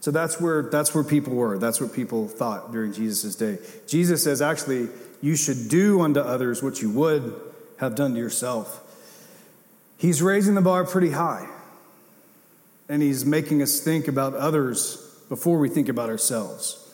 So 0.00 0.10
that's 0.10 0.40
where, 0.40 0.62
that's 0.62 0.94
where 0.94 1.04
people 1.04 1.34
were. 1.34 1.58
That's 1.58 1.80
what 1.80 1.92
people 1.92 2.28
thought 2.28 2.72
during 2.72 2.92
Jesus' 2.92 3.34
day. 3.34 3.58
Jesus 3.86 4.22
says, 4.22 4.40
actually, 4.42 4.88
you 5.20 5.34
should 5.34 5.68
do 5.68 6.00
unto 6.00 6.20
others 6.20 6.62
what 6.62 6.80
you 6.80 6.90
would 6.90 7.34
have 7.78 7.94
done 7.94 8.14
to 8.14 8.18
yourself. 8.18 8.84
He's 9.98 10.22
raising 10.22 10.54
the 10.54 10.62
bar 10.62 10.84
pretty 10.84 11.10
high. 11.10 11.48
And 12.88 13.02
he's 13.02 13.26
making 13.26 13.60
us 13.60 13.80
think 13.80 14.08
about 14.08 14.34
others 14.34 14.96
before 15.28 15.58
we 15.58 15.68
think 15.68 15.90
about 15.90 16.08
ourselves. 16.08 16.88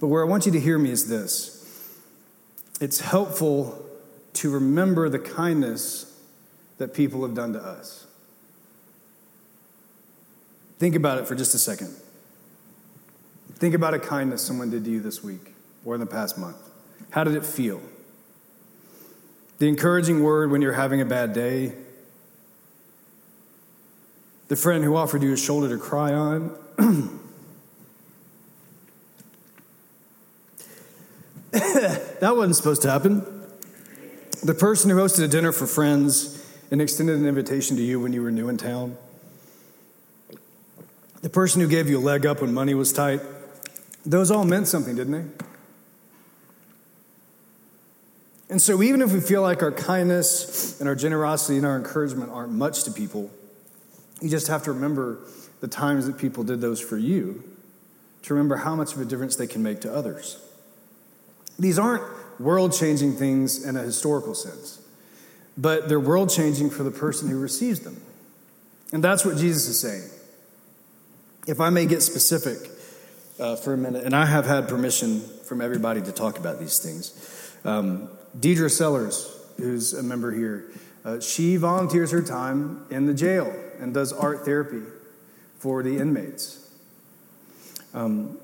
But 0.00 0.06
where 0.06 0.24
I 0.24 0.26
want 0.26 0.46
you 0.46 0.52
to 0.52 0.60
hear 0.60 0.78
me 0.78 0.90
is 0.90 1.08
this 1.08 1.58
it's 2.80 3.00
helpful 3.00 3.84
to 4.34 4.50
remember 4.50 5.08
the 5.08 5.18
kindness 5.18 6.16
that 6.78 6.94
people 6.94 7.22
have 7.22 7.34
done 7.34 7.52
to 7.52 7.58
us. 7.58 8.06
Think 10.78 10.94
about 10.94 11.18
it 11.18 11.26
for 11.26 11.34
just 11.34 11.54
a 11.54 11.58
second. 11.58 11.94
Think 13.54 13.74
about 13.74 13.94
a 13.94 13.98
kindness 13.98 14.42
someone 14.42 14.70
did 14.70 14.84
to 14.84 14.90
you 14.90 15.00
this 15.00 15.24
week 15.24 15.54
or 15.84 15.94
in 15.94 16.00
the 16.00 16.06
past 16.06 16.38
month. 16.38 16.56
How 17.10 17.24
did 17.24 17.34
it 17.34 17.44
feel? 17.44 17.82
The 19.58 19.66
encouraging 19.66 20.22
word 20.22 20.52
when 20.52 20.62
you're 20.62 20.74
having 20.74 21.00
a 21.00 21.04
bad 21.04 21.32
day. 21.32 21.72
The 24.48 24.56
friend 24.56 24.82
who 24.82 24.96
offered 24.96 25.22
you 25.22 25.32
a 25.32 25.36
shoulder 25.36 25.68
to 25.68 25.78
cry 25.78 26.12
on. 26.12 26.56
that 31.50 32.34
wasn't 32.36 32.56
supposed 32.56 32.82
to 32.82 32.90
happen. 32.90 33.24
The 34.42 34.54
person 34.54 34.90
who 34.90 34.96
hosted 34.96 35.24
a 35.24 35.28
dinner 35.28 35.52
for 35.52 35.66
friends 35.66 36.34
and 36.70 36.80
extended 36.80 37.18
an 37.18 37.26
invitation 37.26 37.76
to 37.76 37.82
you 37.82 38.00
when 38.00 38.12
you 38.12 38.22
were 38.22 38.30
new 38.30 38.48
in 38.48 38.56
town. 38.56 38.96
The 41.20 41.30
person 41.30 41.60
who 41.60 41.68
gave 41.68 41.90
you 41.90 41.98
a 41.98 42.00
leg 42.00 42.24
up 42.24 42.40
when 42.40 42.54
money 42.54 42.74
was 42.74 42.92
tight. 42.92 43.20
Those 44.06 44.30
all 44.30 44.44
meant 44.44 44.68
something, 44.68 44.94
didn't 44.96 45.12
they? 45.12 45.44
And 48.50 48.62
so, 48.62 48.82
even 48.82 49.02
if 49.02 49.12
we 49.12 49.20
feel 49.20 49.42
like 49.42 49.62
our 49.62 49.72
kindness 49.72 50.80
and 50.80 50.88
our 50.88 50.94
generosity 50.94 51.58
and 51.58 51.66
our 51.66 51.76
encouragement 51.76 52.30
aren't 52.30 52.52
much 52.52 52.84
to 52.84 52.90
people, 52.90 53.30
you 54.20 54.28
just 54.28 54.48
have 54.48 54.62
to 54.64 54.72
remember 54.72 55.18
the 55.60 55.68
times 55.68 56.06
that 56.06 56.18
people 56.18 56.44
did 56.44 56.60
those 56.60 56.80
for 56.80 56.96
you 56.96 57.42
to 58.22 58.34
remember 58.34 58.56
how 58.56 58.74
much 58.74 58.94
of 58.94 59.00
a 59.00 59.04
difference 59.04 59.36
they 59.36 59.46
can 59.46 59.62
make 59.62 59.80
to 59.82 59.94
others. 59.94 60.40
These 61.58 61.78
aren't 61.78 62.02
world 62.40 62.72
changing 62.72 63.14
things 63.14 63.64
in 63.64 63.76
a 63.76 63.82
historical 63.82 64.34
sense, 64.34 64.80
but 65.56 65.88
they're 65.88 66.00
world 66.00 66.30
changing 66.30 66.70
for 66.70 66.82
the 66.82 66.90
person 66.90 67.28
who 67.28 67.38
receives 67.38 67.80
them. 67.80 68.00
And 68.92 69.02
that's 69.02 69.24
what 69.24 69.36
Jesus 69.36 69.68
is 69.68 69.80
saying. 69.80 70.08
If 71.46 71.60
I 71.60 71.70
may 71.70 71.86
get 71.86 72.02
specific 72.02 72.70
uh, 73.38 73.56
for 73.56 73.72
a 73.72 73.76
minute, 73.76 74.04
and 74.04 74.14
I 74.14 74.26
have 74.26 74.46
had 74.46 74.68
permission 74.68 75.20
from 75.44 75.60
everybody 75.60 76.00
to 76.02 76.12
talk 76.12 76.38
about 76.38 76.58
these 76.58 76.78
things. 76.78 77.54
Um, 77.64 78.08
Deidre 78.38 78.70
Sellers, 78.70 79.34
who's 79.56 79.94
a 79.94 80.02
member 80.02 80.32
here, 80.32 80.70
uh, 81.04 81.20
she 81.20 81.56
volunteers 81.56 82.10
her 82.10 82.22
time 82.22 82.84
in 82.90 83.06
the 83.06 83.14
jail 83.14 83.54
and 83.80 83.94
does 83.94 84.12
art 84.12 84.44
therapy 84.44 84.82
for 85.58 85.82
the 85.82 85.98
inmates. 85.98 86.70
Um, 87.94 88.38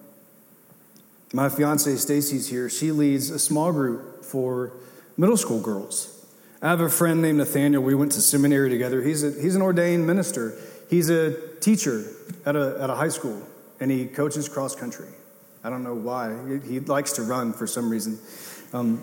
my 1.33 1.49
fiance 1.49 1.97
Stacy's 1.97 2.49
here. 2.49 2.69
She 2.69 2.93
leads 2.93 3.31
a 3.31 3.39
small 3.39 3.73
group 3.73 4.25
for 4.25 4.73
middle 5.17 5.37
school 5.37 5.61
girls. 5.61 6.11
I 6.63 6.69
have 6.69 6.81
a 6.81 6.89
friend 6.89 7.21
named 7.21 7.39
Nathaniel. 7.39 7.83
We 7.83 7.95
went 7.95 8.13
to 8.13 8.21
seminary 8.21 8.71
together. 8.71 9.03
He's, 9.03 9.23
a, 9.23 9.33
he's 9.33 9.55
an 9.55 9.63
ordained 9.63 10.07
minister. 10.07 10.57
He's 10.89 11.11
a 11.11 11.37
teacher 11.59 12.05
at 12.47 12.57
a, 12.57 12.79
at 12.81 12.89
a 12.89 12.95
high 12.95 13.09
school, 13.09 13.43
and 13.81 13.91
he 13.91 14.07
coaches 14.07 14.49
cross 14.49 14.75
country. 14.75 15.09
I 15.63 15.71
don't 15.71 15.83
know 15.83 15.95
why. 15.95 16.35
He, 16.69 16.81
likes 16.81 17.13
to 17.15 17.23
run 17.23 17.53
for 17.53 17.67
some 17.67 17.91
reason. 17.91 18.19
Um, 18.73 19.03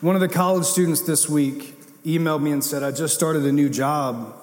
one 0.00 0.14
of 0.14 0.20
the 0.20 0.28
college 0.28 0.64
students 0.64 1.02
this 1.02 1.28
week 1.28 1.74
emailed 2.04 2.42
me 2.42 2.52
and 2.52 2.62
said, 2.62 2.82
I 2.82 2.90
just 2.90 3.14
started 3.14 3.44
a 3.44 3.52
new 3.52 3.68
job, 3.68 4.34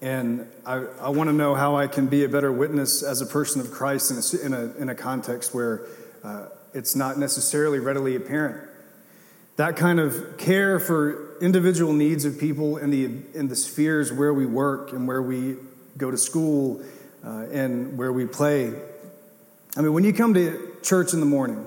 and 0.00 0.46
I, 0.64 0.84
I 1.00 1.10
want 1.10 1.28
to 1.28 1.34
know 1.34 1.54
how 1.54 1.76
I 1.76 1.86
can 1.86 2.06
be 2.06 2.24
a 2.24 2.28
better 2.28 2.50
witness 2.50 3.02
as 3.02 3.20
a 3.20 3.26
person 3.26 3.60
of 3.60 3.70
Christ 3.70 4.10
in 4.10 4.16
a, 4.16 4.46
in 4.46 4.54
a, 4.54 4.82
in 4.82 4.88
a 4.88 4.94
context 4.94 5.54
where 5.54 5.86
uh, 6.24 6.46
it's 6.74 6.96
not 6.96 7.18
necessarily 7.18 7.78
readily 7.78 8.16
apparent. 8.16 8.68
That 9.56 9.76
kind 9.76 10.00
of 10.00 10.38
care 10.38 10.80
for 10.80 11.38
individual 11.40 11.92
needs 11.92 12.24
of 12.24 12.38
people 12.38 12.78
in 12.78 12.90
the, 12.90 13.04
in 13.34 13.48
the 13.48 13.56
spheres 13.56 14.12
where 14.12 14.32
we 14.32 14.46
work 14.46 14.92
and 14.92 15.06
where 15.06 15.20
we 15.20 15.56
go 15.98 16.10
to 16.10 16.16
school 16.16 16.82
uh, 17.24 17.46
and 17.52 17.98
where 17.98 18.12
we 18.12 18.26
play. 18.26 18.72
I 19.76 19.80
mean, 19.82 19.92
when 19.92 20.04
you 20.04 20.12
come 20.12 20.32
to 20.34 20.76
church 20.82 21.12
in 21.12 21.20
the 21.20 21.26
morning, 21.26 21.66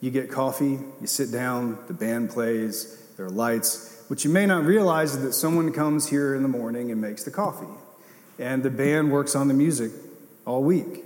you 0.00 0.10
get 0.10 0.30
coffee, 0.30 0.78
you 1.00 1.06
sit 1.06 1.32
down, 1.32 1.78
the 1.86 1.94
band 1.94 2.30
plays, 2.30 2.98
there 3.16 3.26
are 3.26 3.30
lights. 3.30 3.91
What 4.12 4.24
you 4.24 4.30
may 4.30 4.44
not 4.44 4.66
realize 4.66 5.14
is 5.14 5.22
that 5.22 5.32
someone 5.32 5.72
comes 5.72 6.10
here 6.10 6.34
in 6.34 6.42
the 6.42 6.48
morning 6.48 6.90
and 6.90 7.00
makes 7.00 7.24
the 7.24 7.30
coffee, 7.30 7.72
and 8.38 8.62
the 8.62 8.68
band 8.68 9.10
works 9.10 9.34
on 9.34 9.48
the 9.48 9.54
music 9.54 9.90
all 10.44 10.62
week. 10.62 11.02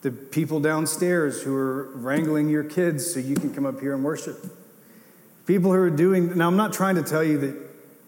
The 0.00 0.10
people 0.12 0.58
downstairs 0.58 1.42
who 1.42 1.54
are 1.54 1.90
wrangling 1.90 2.48
your 2.48 2.64
kids 2.64 3.12
so 3.12 3.20
you 3.20 3.34
can 3.34 3.52
come 3.52 3.66
up 3.66 3.80
here 3.80 3.92
and 3.92 4.02
worship. 4.02 4.46
People 5.46 5.72
who 5.72 5.76
are 5.76 5.90
doing, 5.90 6.38
now 6.38 6.48
I'm 6.48 6.56
not 6.56 6.72
trying 6.72 6.94
to 6.94 7.02
tell 7.02 7.22
you 7.22 7.36
that 7.36 7.54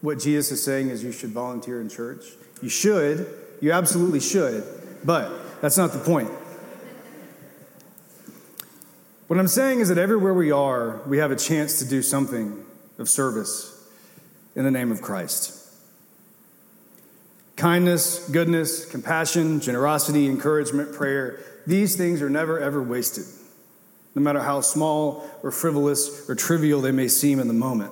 what 0.01 0.17
Jesus 0.17 0.53
is 0.53 0.63
saying 0.63 0.89
is 0.89 1.03
you 1.03 1.11
should 1.11 1.29
volunteer 1.29 1.79
in 1.79 1.87
church. 1.87 2.25
You 2.63 2.69
should, 2.69 3.31
you 3.61 3.71
absolutely 3.71 4.21
should, 4.21 4.63
but 5.03 5.61
that's 5.61 5.77
not 5.77 5.93
the 5.93 5.99
point. 5.99 6.31
What 9.27 9.37
I'm 9.37 9.47
saying 9.47 9.81
is 9.81 9.89
that 9.89 9.99
everywhere 9.99 10.33
we 10.33 10.51
are, 10.51 10.99
we 11.05 11.19
have 11.19 11.29
a 11.29 11.35
chance 11.35 11.77
to 11.77 11.85
do 11.85 12.01
something 12.01 12.65
of 12.97 13.07
service 13.07 13.77
in 14.55 14.63
the 14.63 14.71
name 14.71 14.91
of 14.91 15.01
Christ. 15.01 15.57
Kindness, 17.55 18.27
goodness, 18.29 18.85
compassion, 18.85 19.59
generosity, 19.59 20.27
encouragement, 20.27 20.93
prayer, 20.93 21.39
these 21.67 21.95
things 21.95 22.21
are 22.21 22.29
never 22.29 22.59
ever 22.59 22.81
wasted, 22.81 23.25
no 24.15 24.21
matter 24.21 24.41
how 24.41 24.61
small 24.61 25.29
or 25.43 25.51
frivolous 25.51 26.27
or 26.29 26.35
trivial 26.35 26.81
they 26.81 26.91
may 26.91 27.07
seem 27.07 27.39
in 27.39 27.47
the 27.47 27.53
moment. 27.53 27.91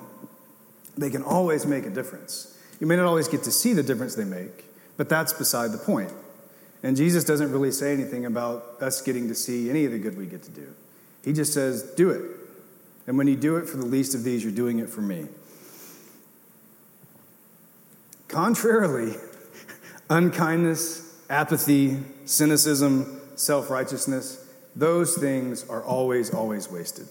They 0.98 1.10
can 1.10 1.24
always 1.24 1.66
make 1.66 1.86
a 1.86 1.90
difference. 1.90 2.58
You 2.80 2.88
may 2.88 2.96
not 2.96 3.06
always 3.06 3.28
get 3.28 3.44
to 3.44 3.52
see 3.52 3.74
the 3.74 3.84
difference 3.84 4.16
they 4.16 4.26
make, 4.26 4.66
but 4.98 5.08
that's 5.08 5.34
beside 5.34 5.72
the 5.72 5.78
point. 5.78 6.12
And 6.82 6.96
Jesus 6.96 7.24
doesn't 7.24 7.52
really 7.52 7.72
say 7.72 7.94
anything 7.94 8.26
about 8.26 8.82
us 8.82 9.02
getting 9.02 9.28
to 9.28 9.36
see 9.36 9.70
any 9.70 9.86
of 9.86 9.92
the 9.92 10.00
good 10.00 10.18
we 10.18 10.26
get 10.26 10.44
to 10.44 10.52
do. 10.52 10.74
He 11.24 11.34
just 11.34 11.54
says, 11.54 11.84
do 11.84 12.10
it. 12.10 12.22
And 13.06 13.18
when 13.18 13.28
you 13.28 13.36
do 13.36 13.58
it 13.58 13.68
for 13.68 13.78
the 13.78 13.86
least 13.86 14.16
of 14.16 14.24
these, 14.24 14.44
you're 14.44 14.54
doing 14.54 14.80
it 14.80 14.90
for 14.90 15.02
me. 15.02 15.28
Contrarily, 18.30 19.16
unkindness, 20.10 21.20
apathy, 21.30 21.98
cynicism, 22.26 23.20
self 23.36 23.70
righteousness, 23.70 24.48
those 24.76 25.18
things 25.18 25.68
are 25.68 25.84
always, 25.84 26.34
always 26.34 26.70
wasted. 26.70 27.08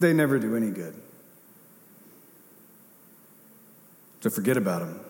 They 0.00 0.12
never 0.12 0.38
do 0.38 0.54
any 0.54 0.70
good. 0.70 0.94
To 4.20 4.30
forget 4.30 4.56
about 4.56 4.80
them. 4.80 5.00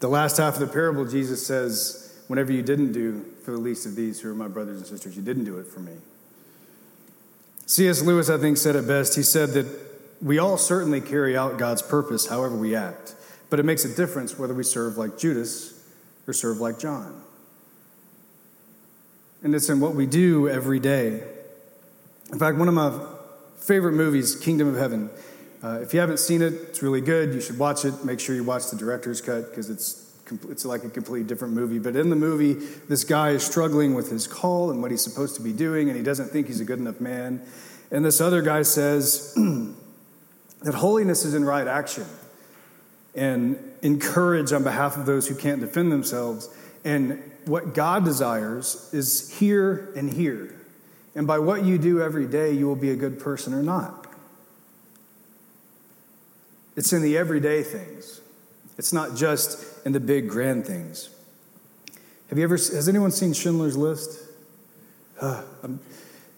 The 0.00 0.08
last 0.08 0.36
half 0.36 0.54
of 0.54 0.60
the 0.60 0.66
parable, 0.66 1.04
Jesus 1.04 1.46
says, 1.46 2.04
Whenever 2.28 2.52
you 2.52 2.62
didn't 2.62 2.92
do 2.92 3.24
for 3.44 3.52
the 3.52 3.58
least 3.58 3.86
of 3.86 3.94
these 3.94 4.20
who 4.20 4.30
are 4.30 4.34
my 4.34 4.48
brothers 4.48 4.78
and 4.78 4.86
sisters, 4.86 5.16
you 5.16 5.22
didn't 5.22 5.44
do 5.44 5.58
it 5.58 5.66
for 5.66 5.80
me. 5.80 5.94
C.S. 7.64 8.02
Lewis, 8.02 8.28
I 8.28 8.38
think, 8.38 8.58
said 8.58 8.76
it 8.76 8.86
best. 8.86 9.14
He 9.16 9.22
said 9.22 9.50
that 9.50 9.66
we 10.20 10.38
all 10.38 10.58
certainly 10.58 11.00
carry 11.00 11.36
out 11.36 11.58
God's 11.58 11.82
purpose 11.82 12.26
however 12.26 12.56
we 12.56 12.74
act, 12.74 13.14
but 13.50 13.58
it 13.58 13.64
makes 13.64 13.84
a 13.84 13.94
difference 13.94 14.38
whether 14.38 14.54
we 14.54 14.64
serve 14.64 14.98
like 14.98 15.18
Judas 15.18 15.74
or 16.26 16.32
serve 16.32 16.58
like 16.58 16.78
John. 16.78 17.22
And 19.42 19.54
it's 19.54 19.68
in 19.68 19.80
what 19.80 19.94
we 19.94 20.06
do 20.06 20.48
every 20.48 20.80
day. 20.80 21.22
In 22.32 22.38
fact, 22.38 22.58
one 22.58 22.68
of 22.68 22.74
my 22.74 22.98
favorite 23.58 23.92
movies, 23.92 24.36
Kingdom 24.36 24.68
of 24.68 24.76
Heaven, 24.76 25.10
uh, 25.62 25.80
if 25.80 25.94
you 25.94 26.00
haven't 26.00 26.18
seen 26.18 26.42
it, 26.42 26.52
it's 26.52 26.82
really 26.82 27.00
good. 27.00 27.34
You 27.34 27.40
should 27.40 27.58
watch 27.58 27.84
it. 27.84 28.04
Make 28.04 28.20
sure 28.20 28.34
you 28.34 28.44
watch 28.44 28.70
the 28.70 28.76
director's 28.76 29.20
cut 29.20 29.50
because 29.50 29.70
it's 29.70 30.04
it's 30.50 30.66
like 30.66 30.84
a 30.84 30.90
completely 30.90 31.26
different 31.26 31.54
movie. 31.54 31.78
But 31.78 31.96
in 31.96 32.10
the 32.10 32.16
movie, 32.16 32.52
this 32.52 33.02
guy 33.02 33.30
is 33.30 33.42
struggling 33.44 33.94
with 33.94 34.10
his 34.10 34.26
call 34.26 34.70
and 34.70 34.82
what 34.82 34.90
he's 34.90 35.02
supposed 35.02 35.36
to 35.36 35.42
be 35.42 35.54
doing, 35.54 35.88
and 35.88 35.96
he 35.96 36.02
doesn't 36.02 36.28
think 36.28 36.48
he's 36.48 36.60
a 36.60 36.64
good 36.66 36.78
enough 36.78 37.00
man. 37.00 37.40
And 37.90 38.04
this 38.04 38.20
other 38.20 38.42
guy 38.42 38.62
says 38.62 39.32
that 40.62 40.74
holiness 40.74 41.24
is 41.24 41.34
in 41.34 41.44
right 41.44 41.66
action 41.66 42.04
and 43.18 43.58
encourage 43.82 44.52
on 44.52 44.62
behalf 44.62 44.96
of 44.96 45.04
those 45.04 45.26
who 45.26 45.34
can't 45.34 45.60
defend 45.60 45.90
themselves. 45.90 46.48
And 46.84 47.20
what 47.46 47.74
God 47.74 48.04
desires 48.04 48.88
is 48.92 49.36
here 49.38 49.92
and 49.96 50.08
here. 50.08 50.54
And 51.16 51.26
by 51.26 51.40
what 51.40 51.64
you 51.64 51.78
do 51.78 52.00
every 52.00 52.26
day, 52.26 52.52
you 52.52 52.66
will 52.68 52.76
be 52.76 52.90
a 52.90 52.96
good 52.96 53.18
person 53.18 53.52
or 53.52 53.62
not. 53.62 54.06
It's 56.76 56.92
in 56.92 57.02
the 57.02 57.18
everyday 57.18 57.64
things. 57.64 58.20
It's 58.78 58.92
not 58.92 59.16
just 59.16 59.84
in 59.84 59.90
the 59.90 60.00
big 60.00 60.28
grand 60.28 60.64
things. 60.64 61.10
Have 62.28 62.38
you 62.38 62.44
ever, 62.44 62.54
has 62.54 62.88
anyone 62.88 63.10
seen 63.10 63.32
Schindler's 63.32 63.76
List? 63.76 64.24
Uh, 65.20 65.42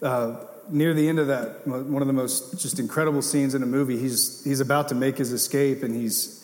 uh, 0.01 0.37
near 0.71 0.95
the 0.95 1.07
end 1.07 1.19
of 1.19 1.27
that, 1.27 1.67
one 1.67 2.01
of 2.01 2.07
the 2.07 2.15
most 2.15 2.59
just 2.59 2.79
incredible 2.79 3.21
scenes 3.21 3.55
in 3.55 3.63
a 3.63 3.67
movie, 3.67 3.99
he's, 3.99 4.43
he's 4.43 4.61
about 4.61 4.89
to 4.89 4.95
make 4.95 5.19
his 5.19 5.33
escape 5.33 5.83
and 5.83 5.95
he's 5.95 6.39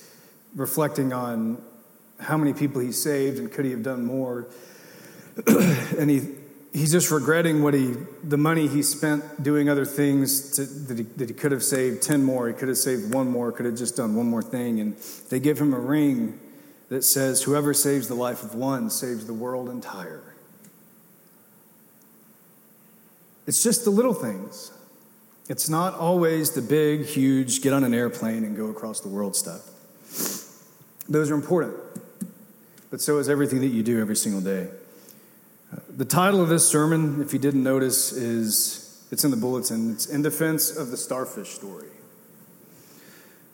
reflecting 0.56 1.12
on 1.12 1.62
how 2.18 2.36
many 2.36 2.52
people 2.52 2.80
he 2.80 2.90
saved 2.90 3.38
and 3.38 3.52
could 3.52 3.64
he 3.64 3.70
have 3.70 3.82
done 3.82 4.04
more. 4.04 4.48
and 5.46 6.10
he, 6.10 6.22
he's 6.72 6.90
just 6.90 7.10
regretting 7.10 7.62
what 7.62 7.74
he, 7.74 7.94
the 8.24 8.38
money 8.38 8.66
he 8.66 8.82
spent 8.82 9.42
doing 9.42 9.68
other 9.68 9.84
things 9.84 10.52
to, 10.56 10.64
that, 10.64 10.98
he, 10.98 11.04
that 11.04 11.28
he 11.28 11.34
could 11.34 11.52
have 11.52 11.62
saved 11.62 12.02
10 12.02 12.24
more, 12.24 12.48
he 12.48 12.54
could 12.54 12.68
have 12.68 12.78
saved 12.78 13.12
one 13.12 13.30
more, 13.30 13.52
could 13.52 13.66
have 13.66 13.76
just 13.76 13.96
done 13.96 14.16
one 14.16 14.26
more 14.26 14.42
thing. 14.42 14.80
And 14.80 14.96
they 15.28 15.38
give 15.38 15.60
him 15.60 15.74
a 15.74 15.78
ring 15.78 16.40
that 16.88 17.02
says, 17.02 17.42
Whoever 17.42 17.74
saves 17.74 18.08
the 18.08 18.14
life 18.14 18.42
of 18.42 18.54
one 18.54 18.88
saves 18.88 19.26
the 19.26 19.34
world 19.34 19.68
entire. 19.68 20.22
It's 23.46 23.62
just 23.62 23.84
the 23.84 23.90
little 23.90 24.14
things. 24.14 24.72
It's 25.48 25.68
not 25.68 25.94
always 25.94 26.52
the 26.52 26.62
big, 26.62 27.04
huge, 27.06 27.62
get 27.62 27.72
on 27.72 27.84
an 27.84 27.94
airplane 27.94 28.42
and 28.42 28.56
go 28.56 28.66
across 28.66 29.00
the 29.00 29.08
world 29.08 29.36
stuff. 29.36 29.60
Those 31.08 31.30
are 31.30 31.34
important, 31.34 31.74
but 32.90 33.00
so 33.00 33.18
is 33.18 33.28
everything 33.28 33.60
that 33.60 33.68
you 33.68 33.82
do 33.82 34.00
every 34.00 34.16
single 34.16 34.40
day. 34.40 34.68
The 35.88 36.04
title 36.04 36.40
of 36.40 36.48
this 36.48 36.68
sermon, 36.68 37.22
if 37.22 37.32
you 37.32 37.38
didn't 37.38 37.62
notice, 37.62 38.12
is 38.12 39.06
it's 39.10 39.24
in 39.24 39.30
the 39.30 39.36
bulletin. 39.36 39.92
It's 39.92 40.06
In 40.06 40.22
Defense 40.22 40.76
of 40.76 40.90
the 40.90 40.96
Starfish 40.96 41.50
Story. 41.50 41.88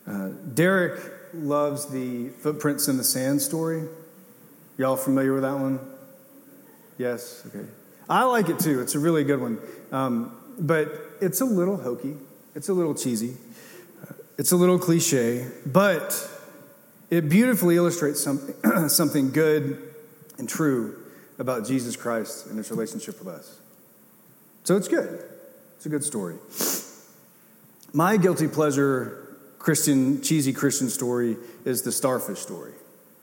Uh, 0.06 0.28
Derek 0.54 1.00
loves 1.34 1.86
the 1.86 2.30
Footprints 2.40 2.88
in 2.88 2.96
the 2.96 3.04
Sand 3.04 3.40
story. 3.40 3.84
Y'all 4.78 4.96
familiar 4.96 5.34
with 5.34 5.42
that 5.42 5.58
one? 5.58 5.78
Yes? 6.98 7.42
Okay. 7.46 7.66
I 8.08 8.24
like 8.24 8.48
it 8.48 8.58
too. 8.58 8.80
It's 8.80 8.94
a 8.94 8.98
really 8.98 9.24
good 9.24 9.40
one. 9.40 9.58
Um, 9.90 10.36
but 10.58 10.88
it's 11.20 11.40
a 11.40 11.44
little 11.44 11.76
hokey, 11.76 12.16
it's 12.54 12.68
a 12.68 12.72
little 12.72 12.94
cheesy, 12.94 13.36
it's 14.38 14.52
a 14.52 14.56
little 14.56 14.78
cliche, 14.78 15.48
but 15.66 16.28
it 17.12 17.28
beautifully 17.28 17.76
illustrates 17.76 18.22
something, 18.22 18.54
something 18.88 19.32
good 19.32 19.94
and 20.38 20.48
true 20.48 20.98
about 21.38 21.66
Jesus 21.66 21.94
Christ 21.94 22.46
and 22.46 22.56
his 22.56 22.70
relationship 22.70 23.18
with 23.18 23.28
us. 23.28 23.60
So 24.64 24.78
it's 24.78 24.88
good. 24.88 25.22
It's 25.76 25.84
a 25.84 25.90
good 25.90 26.04
story. 26.04 26.36
My 27.92 28.16
guilty 28.16 28.48
pleasure 28.48 29.36
Christian, 29.58 30.22
cheesy 30.22 30.54
Christian 30.54 30.88
story 30.88 31.36
is 31.66 31.82
the 31.82 31.92
starfish 31.92 32.38
story. 32.38 32.72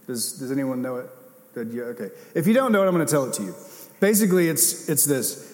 Does, 0.06 0.34
does 0.34 0.52
anyone 0.52 0.84
know 0.84 0.98
it? 0.98 1.08
Good, 1.56 1.74
yeah, 1.74 1.84
okay. 1.86 2.10
If 2.36 2.46
you 2.46 2.54
don't 2.54 2.72
know 2.72 2.84
it, 2.84 2.88
I'm 2.88 2.94
going 2.94 3.06
to 3.06 3.12
tell 3.12 3.26
it 3.26 3.34
to 3.34 3.44
you. 3.44 3.56
Basically, 4.00 4.50
it's, 4.50 4.88
it's 4.88 5.06
this 5.06 5.48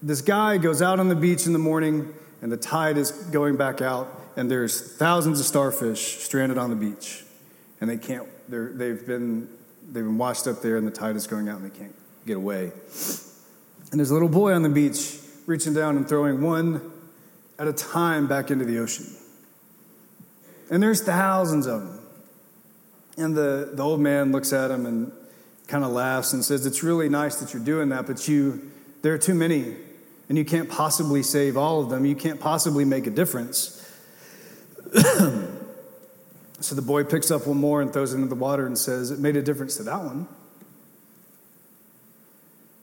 this 0.00 0.22
guy 0.22 0.58
goes 0.58 0.80
out 0.80 1.00
on 1.00 1.08
the 1.08 1.16
beach 1.16 1.46
in 1.46 1.52
the 1.52 1.58
morning, 1.58 2.14
and 2.40 2.50
the 2.50 2.56
tide 2.56 2.96
is 2.96 3.10
going 3.10 3.56
back 3.56 3.82
out, 3.82 4.08
and 4.36 4.50
there's 4.50 4.96
thousands 4.96 5.40
of 5.40 5.46
starfish 5.46 6.18
stranded 6.20 6.56
on 6.56 6.70
the 6.70 6.76
beach, 6.76 7.24
and 7.80 7.88
they 7.88 7.96
can't. 7.96 8.28
They're, 8.48 8.72
they've 8.72 9.06
been 9.06 9.48
they've 9.84 10.04
been 10.04 10.18
washed 10.18 10.46
up 10.46 10.62
there, 10.62 10.76
and 10.76 10.86
the 10.86 10.90
tide 10.90 11.16
is 11.16 11.26
going 11.26 11.48
out, 11.48 11.60
and 11.60 11.70
they 11.70 11.76
can't 11.76 11.94
get 12.26 12.36
away. 12.36 12.72
And 13.90 13.98
there's 13.98 14.10
a 14.10 14.14
little 14.14 14.28
boy 14.28 14.52
on 14.52 14.62
the 14.62 14.68
beach 14.68 15.18
reaching 15.46 15.74
down 15.74 15.96
and 15.96 16.08
throwing 16.08 16.42
one 16.42 16.92
at 17.58 17.66
a 17.66 17.72
time 17.72 18.26
back 18.26 18.50
into 18.50 18.64
the 18.64 18.78
ocean. 18.78 19.06
And 20.70 20.82
there's 20.82 21.02
thousands 21.02 21.66
of 21.66 21.80
them. 21.80 22.00
And 23.16 23.36
the, 23.36 23.70
the 23.74 23.82
old 23.82 24.00
man 24.00 24.30
looks 24.30 24.52
at 24.52 24.70
him 24.70 24.86
and 24.86 25.12
kind 25.66 25.84
of 25.84 25.90
laughs 25.90 26.32
and 26.32 26.44
says, 26.44 26.64
It's 26.64 26.82
really 26.82 27.08
nice 27.08 27.36
that 27.36 27.52
you're 27.52 27.64
doing 27.64 27.88
that, 27.88 28.06
but 28.06 28.28
you, 28.28 28.70
there 29.02 29.12
are 29.12 29.18
too 29.18 29.34
many 29.34 29.76
and 30.28 30.38
you 30.38 30.44
can't 30.44 30.68
possibly 30.68 31.24
save 31.24 31.56
all 31.56 31.82
of 31.82 31.90
them. 31.90 32.06
You 32.06 32.14
can't 32.14 32.38
possibly 32.38 32.84
make 32.84 33.08
a 33.08 33.10
difference. 33.10 33.84
so 36.60 36.74
the 36.74 36.82
boy 36.82 37.04
picks 37.04 37.30
up 37.30 37.46
one 37.46 37.58
more 37.58 37.80
and 37.80 37.92
throws 37.92 38.12
it 38.12 38.16
into 38.16 38.28
the 38.28 38.34
water 38.34 38.66
and 38.66 38.76
says, 38.76 39.10
It 39.10 39.18
made 39.18 39.36
a 39.36 39.42
difference 39.42 39.76
to 39.76 39.82
that 39.84 40.02
one. 40.02 40.28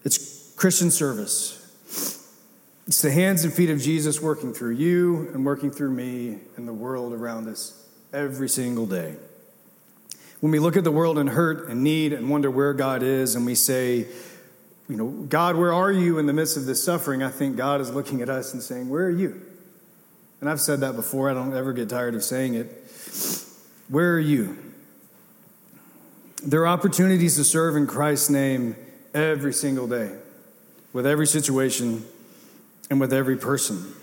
It's 0.04 0.54
Christian 0.56 0.90
service. 0.90 1.64
It's 2.88 3.02
the 3.02 3.12
hands 3.12 3.44
and 3.44 3.54
feet 3.54 3.70
of 3.70 3.82
Jesus 3.82 4.22
working 4.22 4.54
through 4.54 4.76
you 4.76 5.30
and 5.34 5.46
working 5.46 5.72
through 5.72 5.92
me 5.92 6.40
and 6.56 6.68
the 6.68 6.74
world 6.74 7.14
around 7.14 7.48
us 7.48 7.86
every 8.14 8.48
single 8.48 8.86
day. 8.86 9.16
When 10.40 10.52
we 10.52 10.60
look 10.60 10.78
at 10.78 10.84
the 10.84 10.92
world 10.92 11.18
in 11.18 11.28
hurt 11.28 11.68
and 11.68 11.84
need 11.84 12.14
and 12.14 12.30
wonder 12.30 12.50
where 12.50 12.74
God 12.74 13.04
is, 13.04 13.36
and 13.36 13.46
we 13.46 13.56
say, 13.56 14.08
you 14.88 14.96
know, 14.96 15.08
God, 15.08 15.58
where 15.58 15.74
are 15.74 15.92
you 15.92 16.18
in 16.18 16.28
the 16.28 16.34
midst 16.34 16.56
of 16.56 16.66
this 16.66 16.82
suffering? 16.82 17.22
I 17.22 17.30
think 17.30 17.58
God 17.58 17.82
is 17.82 17.92
looking 17.92 18.22
at 18.22 18.30
us 18.30 18.54
and 18.54 18.64
saying, 18.64 18.88
Where 18.88 19.06
are 19.06 19.12
you? 19.12 19.42
And 20.40 20.50
I've 20.50 20.62
said 20.62 20.80
that 20.80 20.96
before, 20.96 21.30
I 21.30 21.34
don't 21.34 21.54
ever 21.54 21.74
get 21.74 21.90
tired 21.90 22.16
of 22.16 22.24
saying 22.24 22.54
it. 22.54 22.72
Where 23.90 24.14
are 24.14 24.20
you? 24.20 24.58
There 26.44 26.62
are 26.62 26.68
opportunities 26.68 27.36
to 27.38 27.44
serve 27.44 27.76
in 27.76 27.88
Christ's 27.88 28.30
name 28.30 28.76
every 29.14 29.54
single 29.54 29.88
day, 29.88 30.12
with 30.94 31.08
every 31.08 31.28
situation 31.28 32.06
and 32.90 33.00
with 33.00 33.14
every 33.14 33.38
person. 33.38 33.94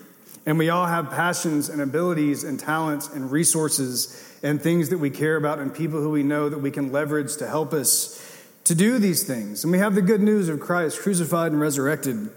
And 0.46 0.58
we 0.58 0.68
all 0.68 0.86
have 0.86 1.10
passions 1.10 1.68
and 1.68 1.80
abilities 1.80 2.44
and 2.44 2.58
talents 2.60 3.08
and 3.08 3.30
resources 3.30 4.38
and 4.42 4.60
things 4.60 4.90
that 4.90 4.98
we 4.98 5.10
care 5.10 5.36
about 5.36 5.58
and 5.58 5.74
people 5.74 6.00
who 6.00 6.10
we 6.10 6.22
know 6.22 6.48
that 6.48 6.58
we 6.58 6.70
can 6.70 6.92
leverage 6.92 7.36
to 7.36 7.46
help 7.46 7.72
us 7.72 8.20
to 8.64 8.74
do 8.74 8.98
these 8.98 9.22
things. 9.24 9.64
And 9.64 9.70
we 9.70 9.78
have 9.78 9.94
the 9.94 10.02
good 10.02 10.20
news 10.20 10.48
of 10.48 10.60
Christ 10.60 11.00
crucified 11.00 11.52
and 11.52 11.60
resurrected. 11.60 12.30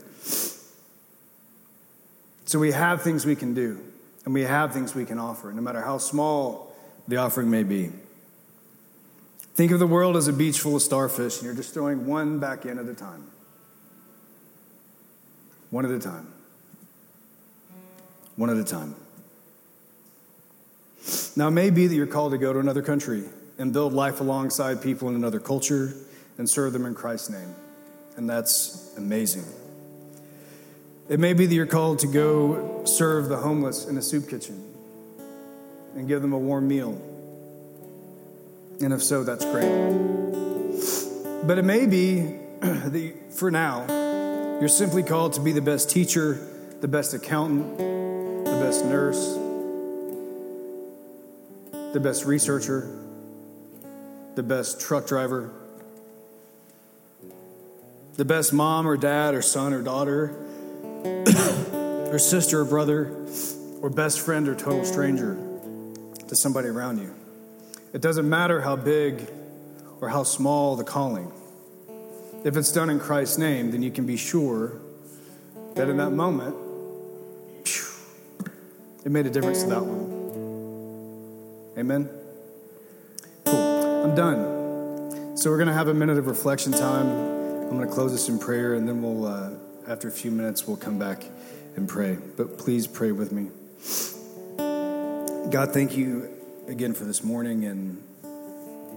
So 2.46 2.60
we 2.60 2.72
have 2.72 3.02
things 3.02 3.26
we 3.26 3.36
can 3.36 3.54
do, 3.54 3.80
and 4.24 4.34
we 4.34 4.44
have 4.44 4.72
things 4.72 4.96
we 4.96 5.04
can 5.04 5.20
offer, 5.20 5.52
no 5.52 5.62
matter 5.62 5.82
how 5.82 5.98
small 5.98 6.67
the 7.08 7.18
offering 7.18 7.50
may 7.50 7.64
be. 7.64 7.92
Think 9.56 9.72
of 9.72 9.80
the 9.80 9.88
world 9.88 10.16
as 10.16 10.28
a 10.28 10.34
beach 10.34 10.60
full 10.60 10.76
of 10.76 10.82
starfish, 10.82 11.38
and 11.38 11.46
you're 11.46 11.56
just 11.56 11.74
throwing 11.74 12.06
one 12.06 12.40
back 12.40 12.66
in 12.66 12.78
at 12.78 12.86
a 12.86 12.94
time. 12.94 13.24
One 15.72 15.86
at 15.86 15.92
a 15.92 16.00
time. 16.00 16.28
One 18.36 18.50
at 18.50 18.58
a 18.58 18.64
time. 18.64 18.96
Now, 21.36 21.48
it 21.48 21.52
may 21.52 21.70
be 21.70 21.88
that 21.88 21.96
you're 21.96 22.06
called 22.06 22.34
to 22.34 22.38
go 22.38 22.54
to 22.54 22.60
another 22.60 22.82
country 22.82 23.24
and 23.58 23.74
build 23.74 23.94
life 23.94 24.20
alongside 24.22 24.82
people 24.82 25.10
in 25.10 25.16
another 25.16 25.40
culture 25.40 25.94
and 26.38 26.48
serve 26.48 26.74
them 26.74 26.86
in 26.86 26.94
Christ's 26.94 27.32
name. 27.32 27.56
And 28.16 28.30
that's 28.30 28.94
amazing. 28.98 29.46
It 31.10 31.20
may 31.20 31.34
be 31.34 31.46
that 31.46 31.56
you're 31.56 31.66
called 31.66 32.00
to 32.00 32.08
go 32.08 32.84
serve 32.86 33.30
the 33.30 33.38
homeless 33.38 33.86
in 33.86 33.98
a 33.98 34.02
soup 34.02 34.30
kitchen 34.30 34.67
and 35.98 36.08
give 36.08 36.22
them 36.22 36.32
a 36.32 36.38
warm 36.38 36.68
meal. 36.68 36.92
And 38.82 38.94
if 38.94 39.04
so, 39.04 39.24
that's 39.24 39.44
great. 39.44 39.68
But 41.46 41.58
it 41.58 41.66
may 41.66 41.86
be 41.86 42.22
that 42.62 43.14
for 43.32 43.52
now, 43.52 43.86
you're 44.60 44.70
simply 44.70 45.04
called 45.04 45.34
to 45.34 45.42
be 45.42 45.52
the 45.52 45.62
best 45.62 45.90
teacher, 45.90 46.40
the 46.80 46.88
best 46.88 47.14
accountant, 47.14 47.78
the 47.78 48.60
best 48.62 48.86
nurse, 48.86 49.34
the 51.94 52.00
best 52.00 52.26
researcher, 52.26 52.90
the 54.36 54.44
best 54.44 54.80
truck 54.80 55.08
driver 55.08 55.52
the 58.18 58.26
best 58.26 58.52
mom 58.52 58.88
or 58.88 58.98
dad 58.98 59.36
or 59.36 59.44
son 59.44 59.74
or 59.74 59.82
daughter 59.82 60.36
or 62.12 62.18
sister 62.18 62.62
or 62.62 62.66
brother 62.66 63.16
or 63.82 63.90
best 63.92 64.20
friend 64.20 64.50
or 64.50 64.56
total 64.56 64.84
stranger 64.84 65.38
to 66.28 66.36
somebody 66.36 66.68
around 66.68 67.00
you. 67.00 67.14
It 67.94 68.02
doesn't 68.02 68.30
matter 68.30 68.62
how 68.62 68.76
big 68.76 69.28
or 70.02 70.10
how 70.10 70.24
small 70.24 70.76
the 70.76 70.84
calling. 70.84 71.32
If 72.44 72.56
it's 72.56 72.72
done 72.72 72.90
in 72.90 73.00
Christ's 73.00 73.38
name, 73.38 73.72
then 73.72 73.82
you 73.82 73.92
can 73.92 74.06
be 74.06 74.18
sure 74.18 74.80
that 75.76 75.90
in 75.90 75.98
that 75.98 76.12
moment, 76.12 76.56
it 79.06 79.12
made 79.12 79.26
a 79.26 79.30
difference 79.30 79.64
to 79.64 79.70
that 79.70 79.84
one. 79.84 80.08
Amen? 81.78 82.10
Cool. 83.46 84.04
I'm 84.06 84.16
done. 84.16 85.38
So 85.38 85.50
we're 85.50 85.58
going 85.58 85.68
to 85.68 85.74
have 85.74 85.88
a 85.88 85.94
minute 85.94 86.18
of 86.18 86.28
reflection 86.28 86.72
time. 86.72 87.08
I'm 87.08 87.70
going 87.70 87.88
to 87.88 87.94
close 87.94 88.12
this 88.12 88.28
in 88.30 88.40
prayer, 88.40 88.74
and 88.74 88.88
then 88.88 89.02
we'll, 89.02 89.26
uh, 89.26 89.52
after 89.88 90.08
a 90.08 90.12
few 90.12 90.32
minutes, 90.32 90.68
we'll 90.68 90.78
come 90.78 90.98
back 90.98 91.26
and 91.76 91.88
pray. 91.88 92.18
But 92.36 92.58
please 92.58 92.88
pray 92.88 93.12
with 93.12 93.32
me. 93.32 93.50
God, 95.50 95.72
thank 95.72 95.96
you 95.96 96.30
again 96.68 96.94
for 96.94 97.06
this 97.06 97.24
morning, 97.24 97.64
and 97.64 98.04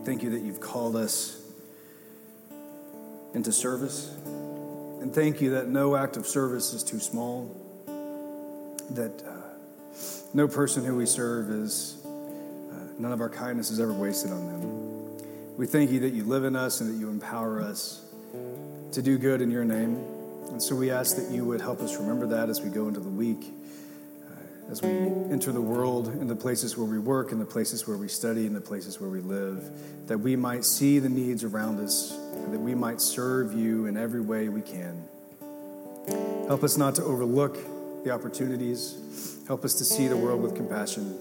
thank 0.04 0.24
you 0.24 0.30
that 0.30 0.40
you've 0.40 0.58
called 0.58 0.96
us 0.96 1.40
into 3.34 3.52
service. 3.52 4.12
And 5.00 5.14
thank 5.14 5.40
you 5.40 5.50
that 5.50 5.68
no 5.68 5.94
act 5.94 6.16
of 6.16 6.26
service 6.26 6.72
is 6.72 6.82
too 6.82 6.98
small, 6.98 7.54
that 8.90 9.22
uh, 9.24 9.30
no 10.34 10.48
person 10.48 10.84
who 10.84 10.96
we 10.96 11.06
serve 11.06 11.50
is, 11.50 12.04
uh, 12.04 12.08
none 12.98 13.12
of 13.12 13.20
our 13.20 13.30
kindness 13.30 13.70
is 13.70 13.78
ever 13.78 13.92
wasted 13.92 14.32
on 14.32 14.44
them. 14.48 15.56
We 15.56 15.68
thank 15.68 15.92
you 15.92 16.00
that 16.00 16.12
you 16.12 16.24
live 16.24 16.42
in 16.42 16.56
us 16.56 16.80
and 16.80 16.92
that 16.92 16.98
you 16.98 17.10
empower 17.10 17.60
us 17.62 18.04
to 18.90 19.00
do 19.00 19.18
good 19.18 19.40
in 19.40 19.52
your 19.52 19.64
name. 19.64 20.04
And 20.50 20.60
so 20.60 20.74
we 20.74 20.90
ask 20.90 21.14
that 21.14 21.30
you 21.30 21.44
would 21.44 21.60
help 21.60 21.80
us 21.80 21.96
remember 21.96 22.26
that 22.26 22.50
as 22.50 22.60
we 22.60 22.70
go 22.70 22.88
into 22.88 22.98
the 22.98 23.08
week, 23.08 23.52
as 24.70 24.80
we 24.82 24.88
enter 24.88 25.50
the 25.50 25.60
world, 25.60 26.08
in 26.08 26.28
the 26.28 26.36
places 26.36 26.76
where 26.76 26.86
we 26.86 26.98
work, 26.98 27.32
in 27.32 27.40
the 27.40 27.44
places 27.44 27.88
where 27.88 27.96
we 27.96 28.06
study, 28.06 28.46
in 28.46 28.54
the 28.54 28.60
places 28.60 29.00
where 29.00 29.10
we 29.10 29.20
live, 29.20 29.68
that 30.06 30.18
we 30.18 30.36
might 30.36 30.64
see 30.64 31.00
the 31.00 31.08
needs 31.08 31.42
around 31.42 31.80
us, 31.80 32.12
and 32.12 32.54
that 32.54 32.60
we 32.60 32.74
might 32.74 33.00
serve 33.00 33.52
you 33.52 33.86
in 33.86 33.96
every 33.96 34.20
way 34.20 34.48
we 34.48 34.62
can. 34.62 35.02
Help 36.46 36.62
us 36.62 36.76
not 36.76 36.94
to 36.94 37.02
overlook 37.02 37.58
the 38.04 38.10
opportunities. 38.10 39.38
Help 39.46 39.64
us 39.64 39.74
to 39.74 39.84
see 39.84 40.06
the 40.06 40.16
world 40.16 40.40
with 40.40 40.54
compassion 40.54 41.16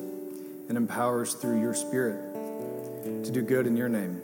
and 0.70 0.78
empower 0.78 1.24
us 1.24 1.34
through 1.34 1.60
your 1.60 1.74
Spirit 1.74 2.18
to 3.24 3.32
do 3.32 3.42
good 3.42 3.66
in 3.66 3.76
your 3.76 3.90
name. 3.90 4.22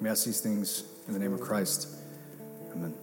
We 0.00 0.08
ask 0.08 0.24
these 0.24 0.40
things 0.40 0.84
in 1.08 1.12
the 1.12 1.18
name 1.18 1.32
of 1.32 1.40
Christ. 1.40 1.88
Amen. 2.72 2.94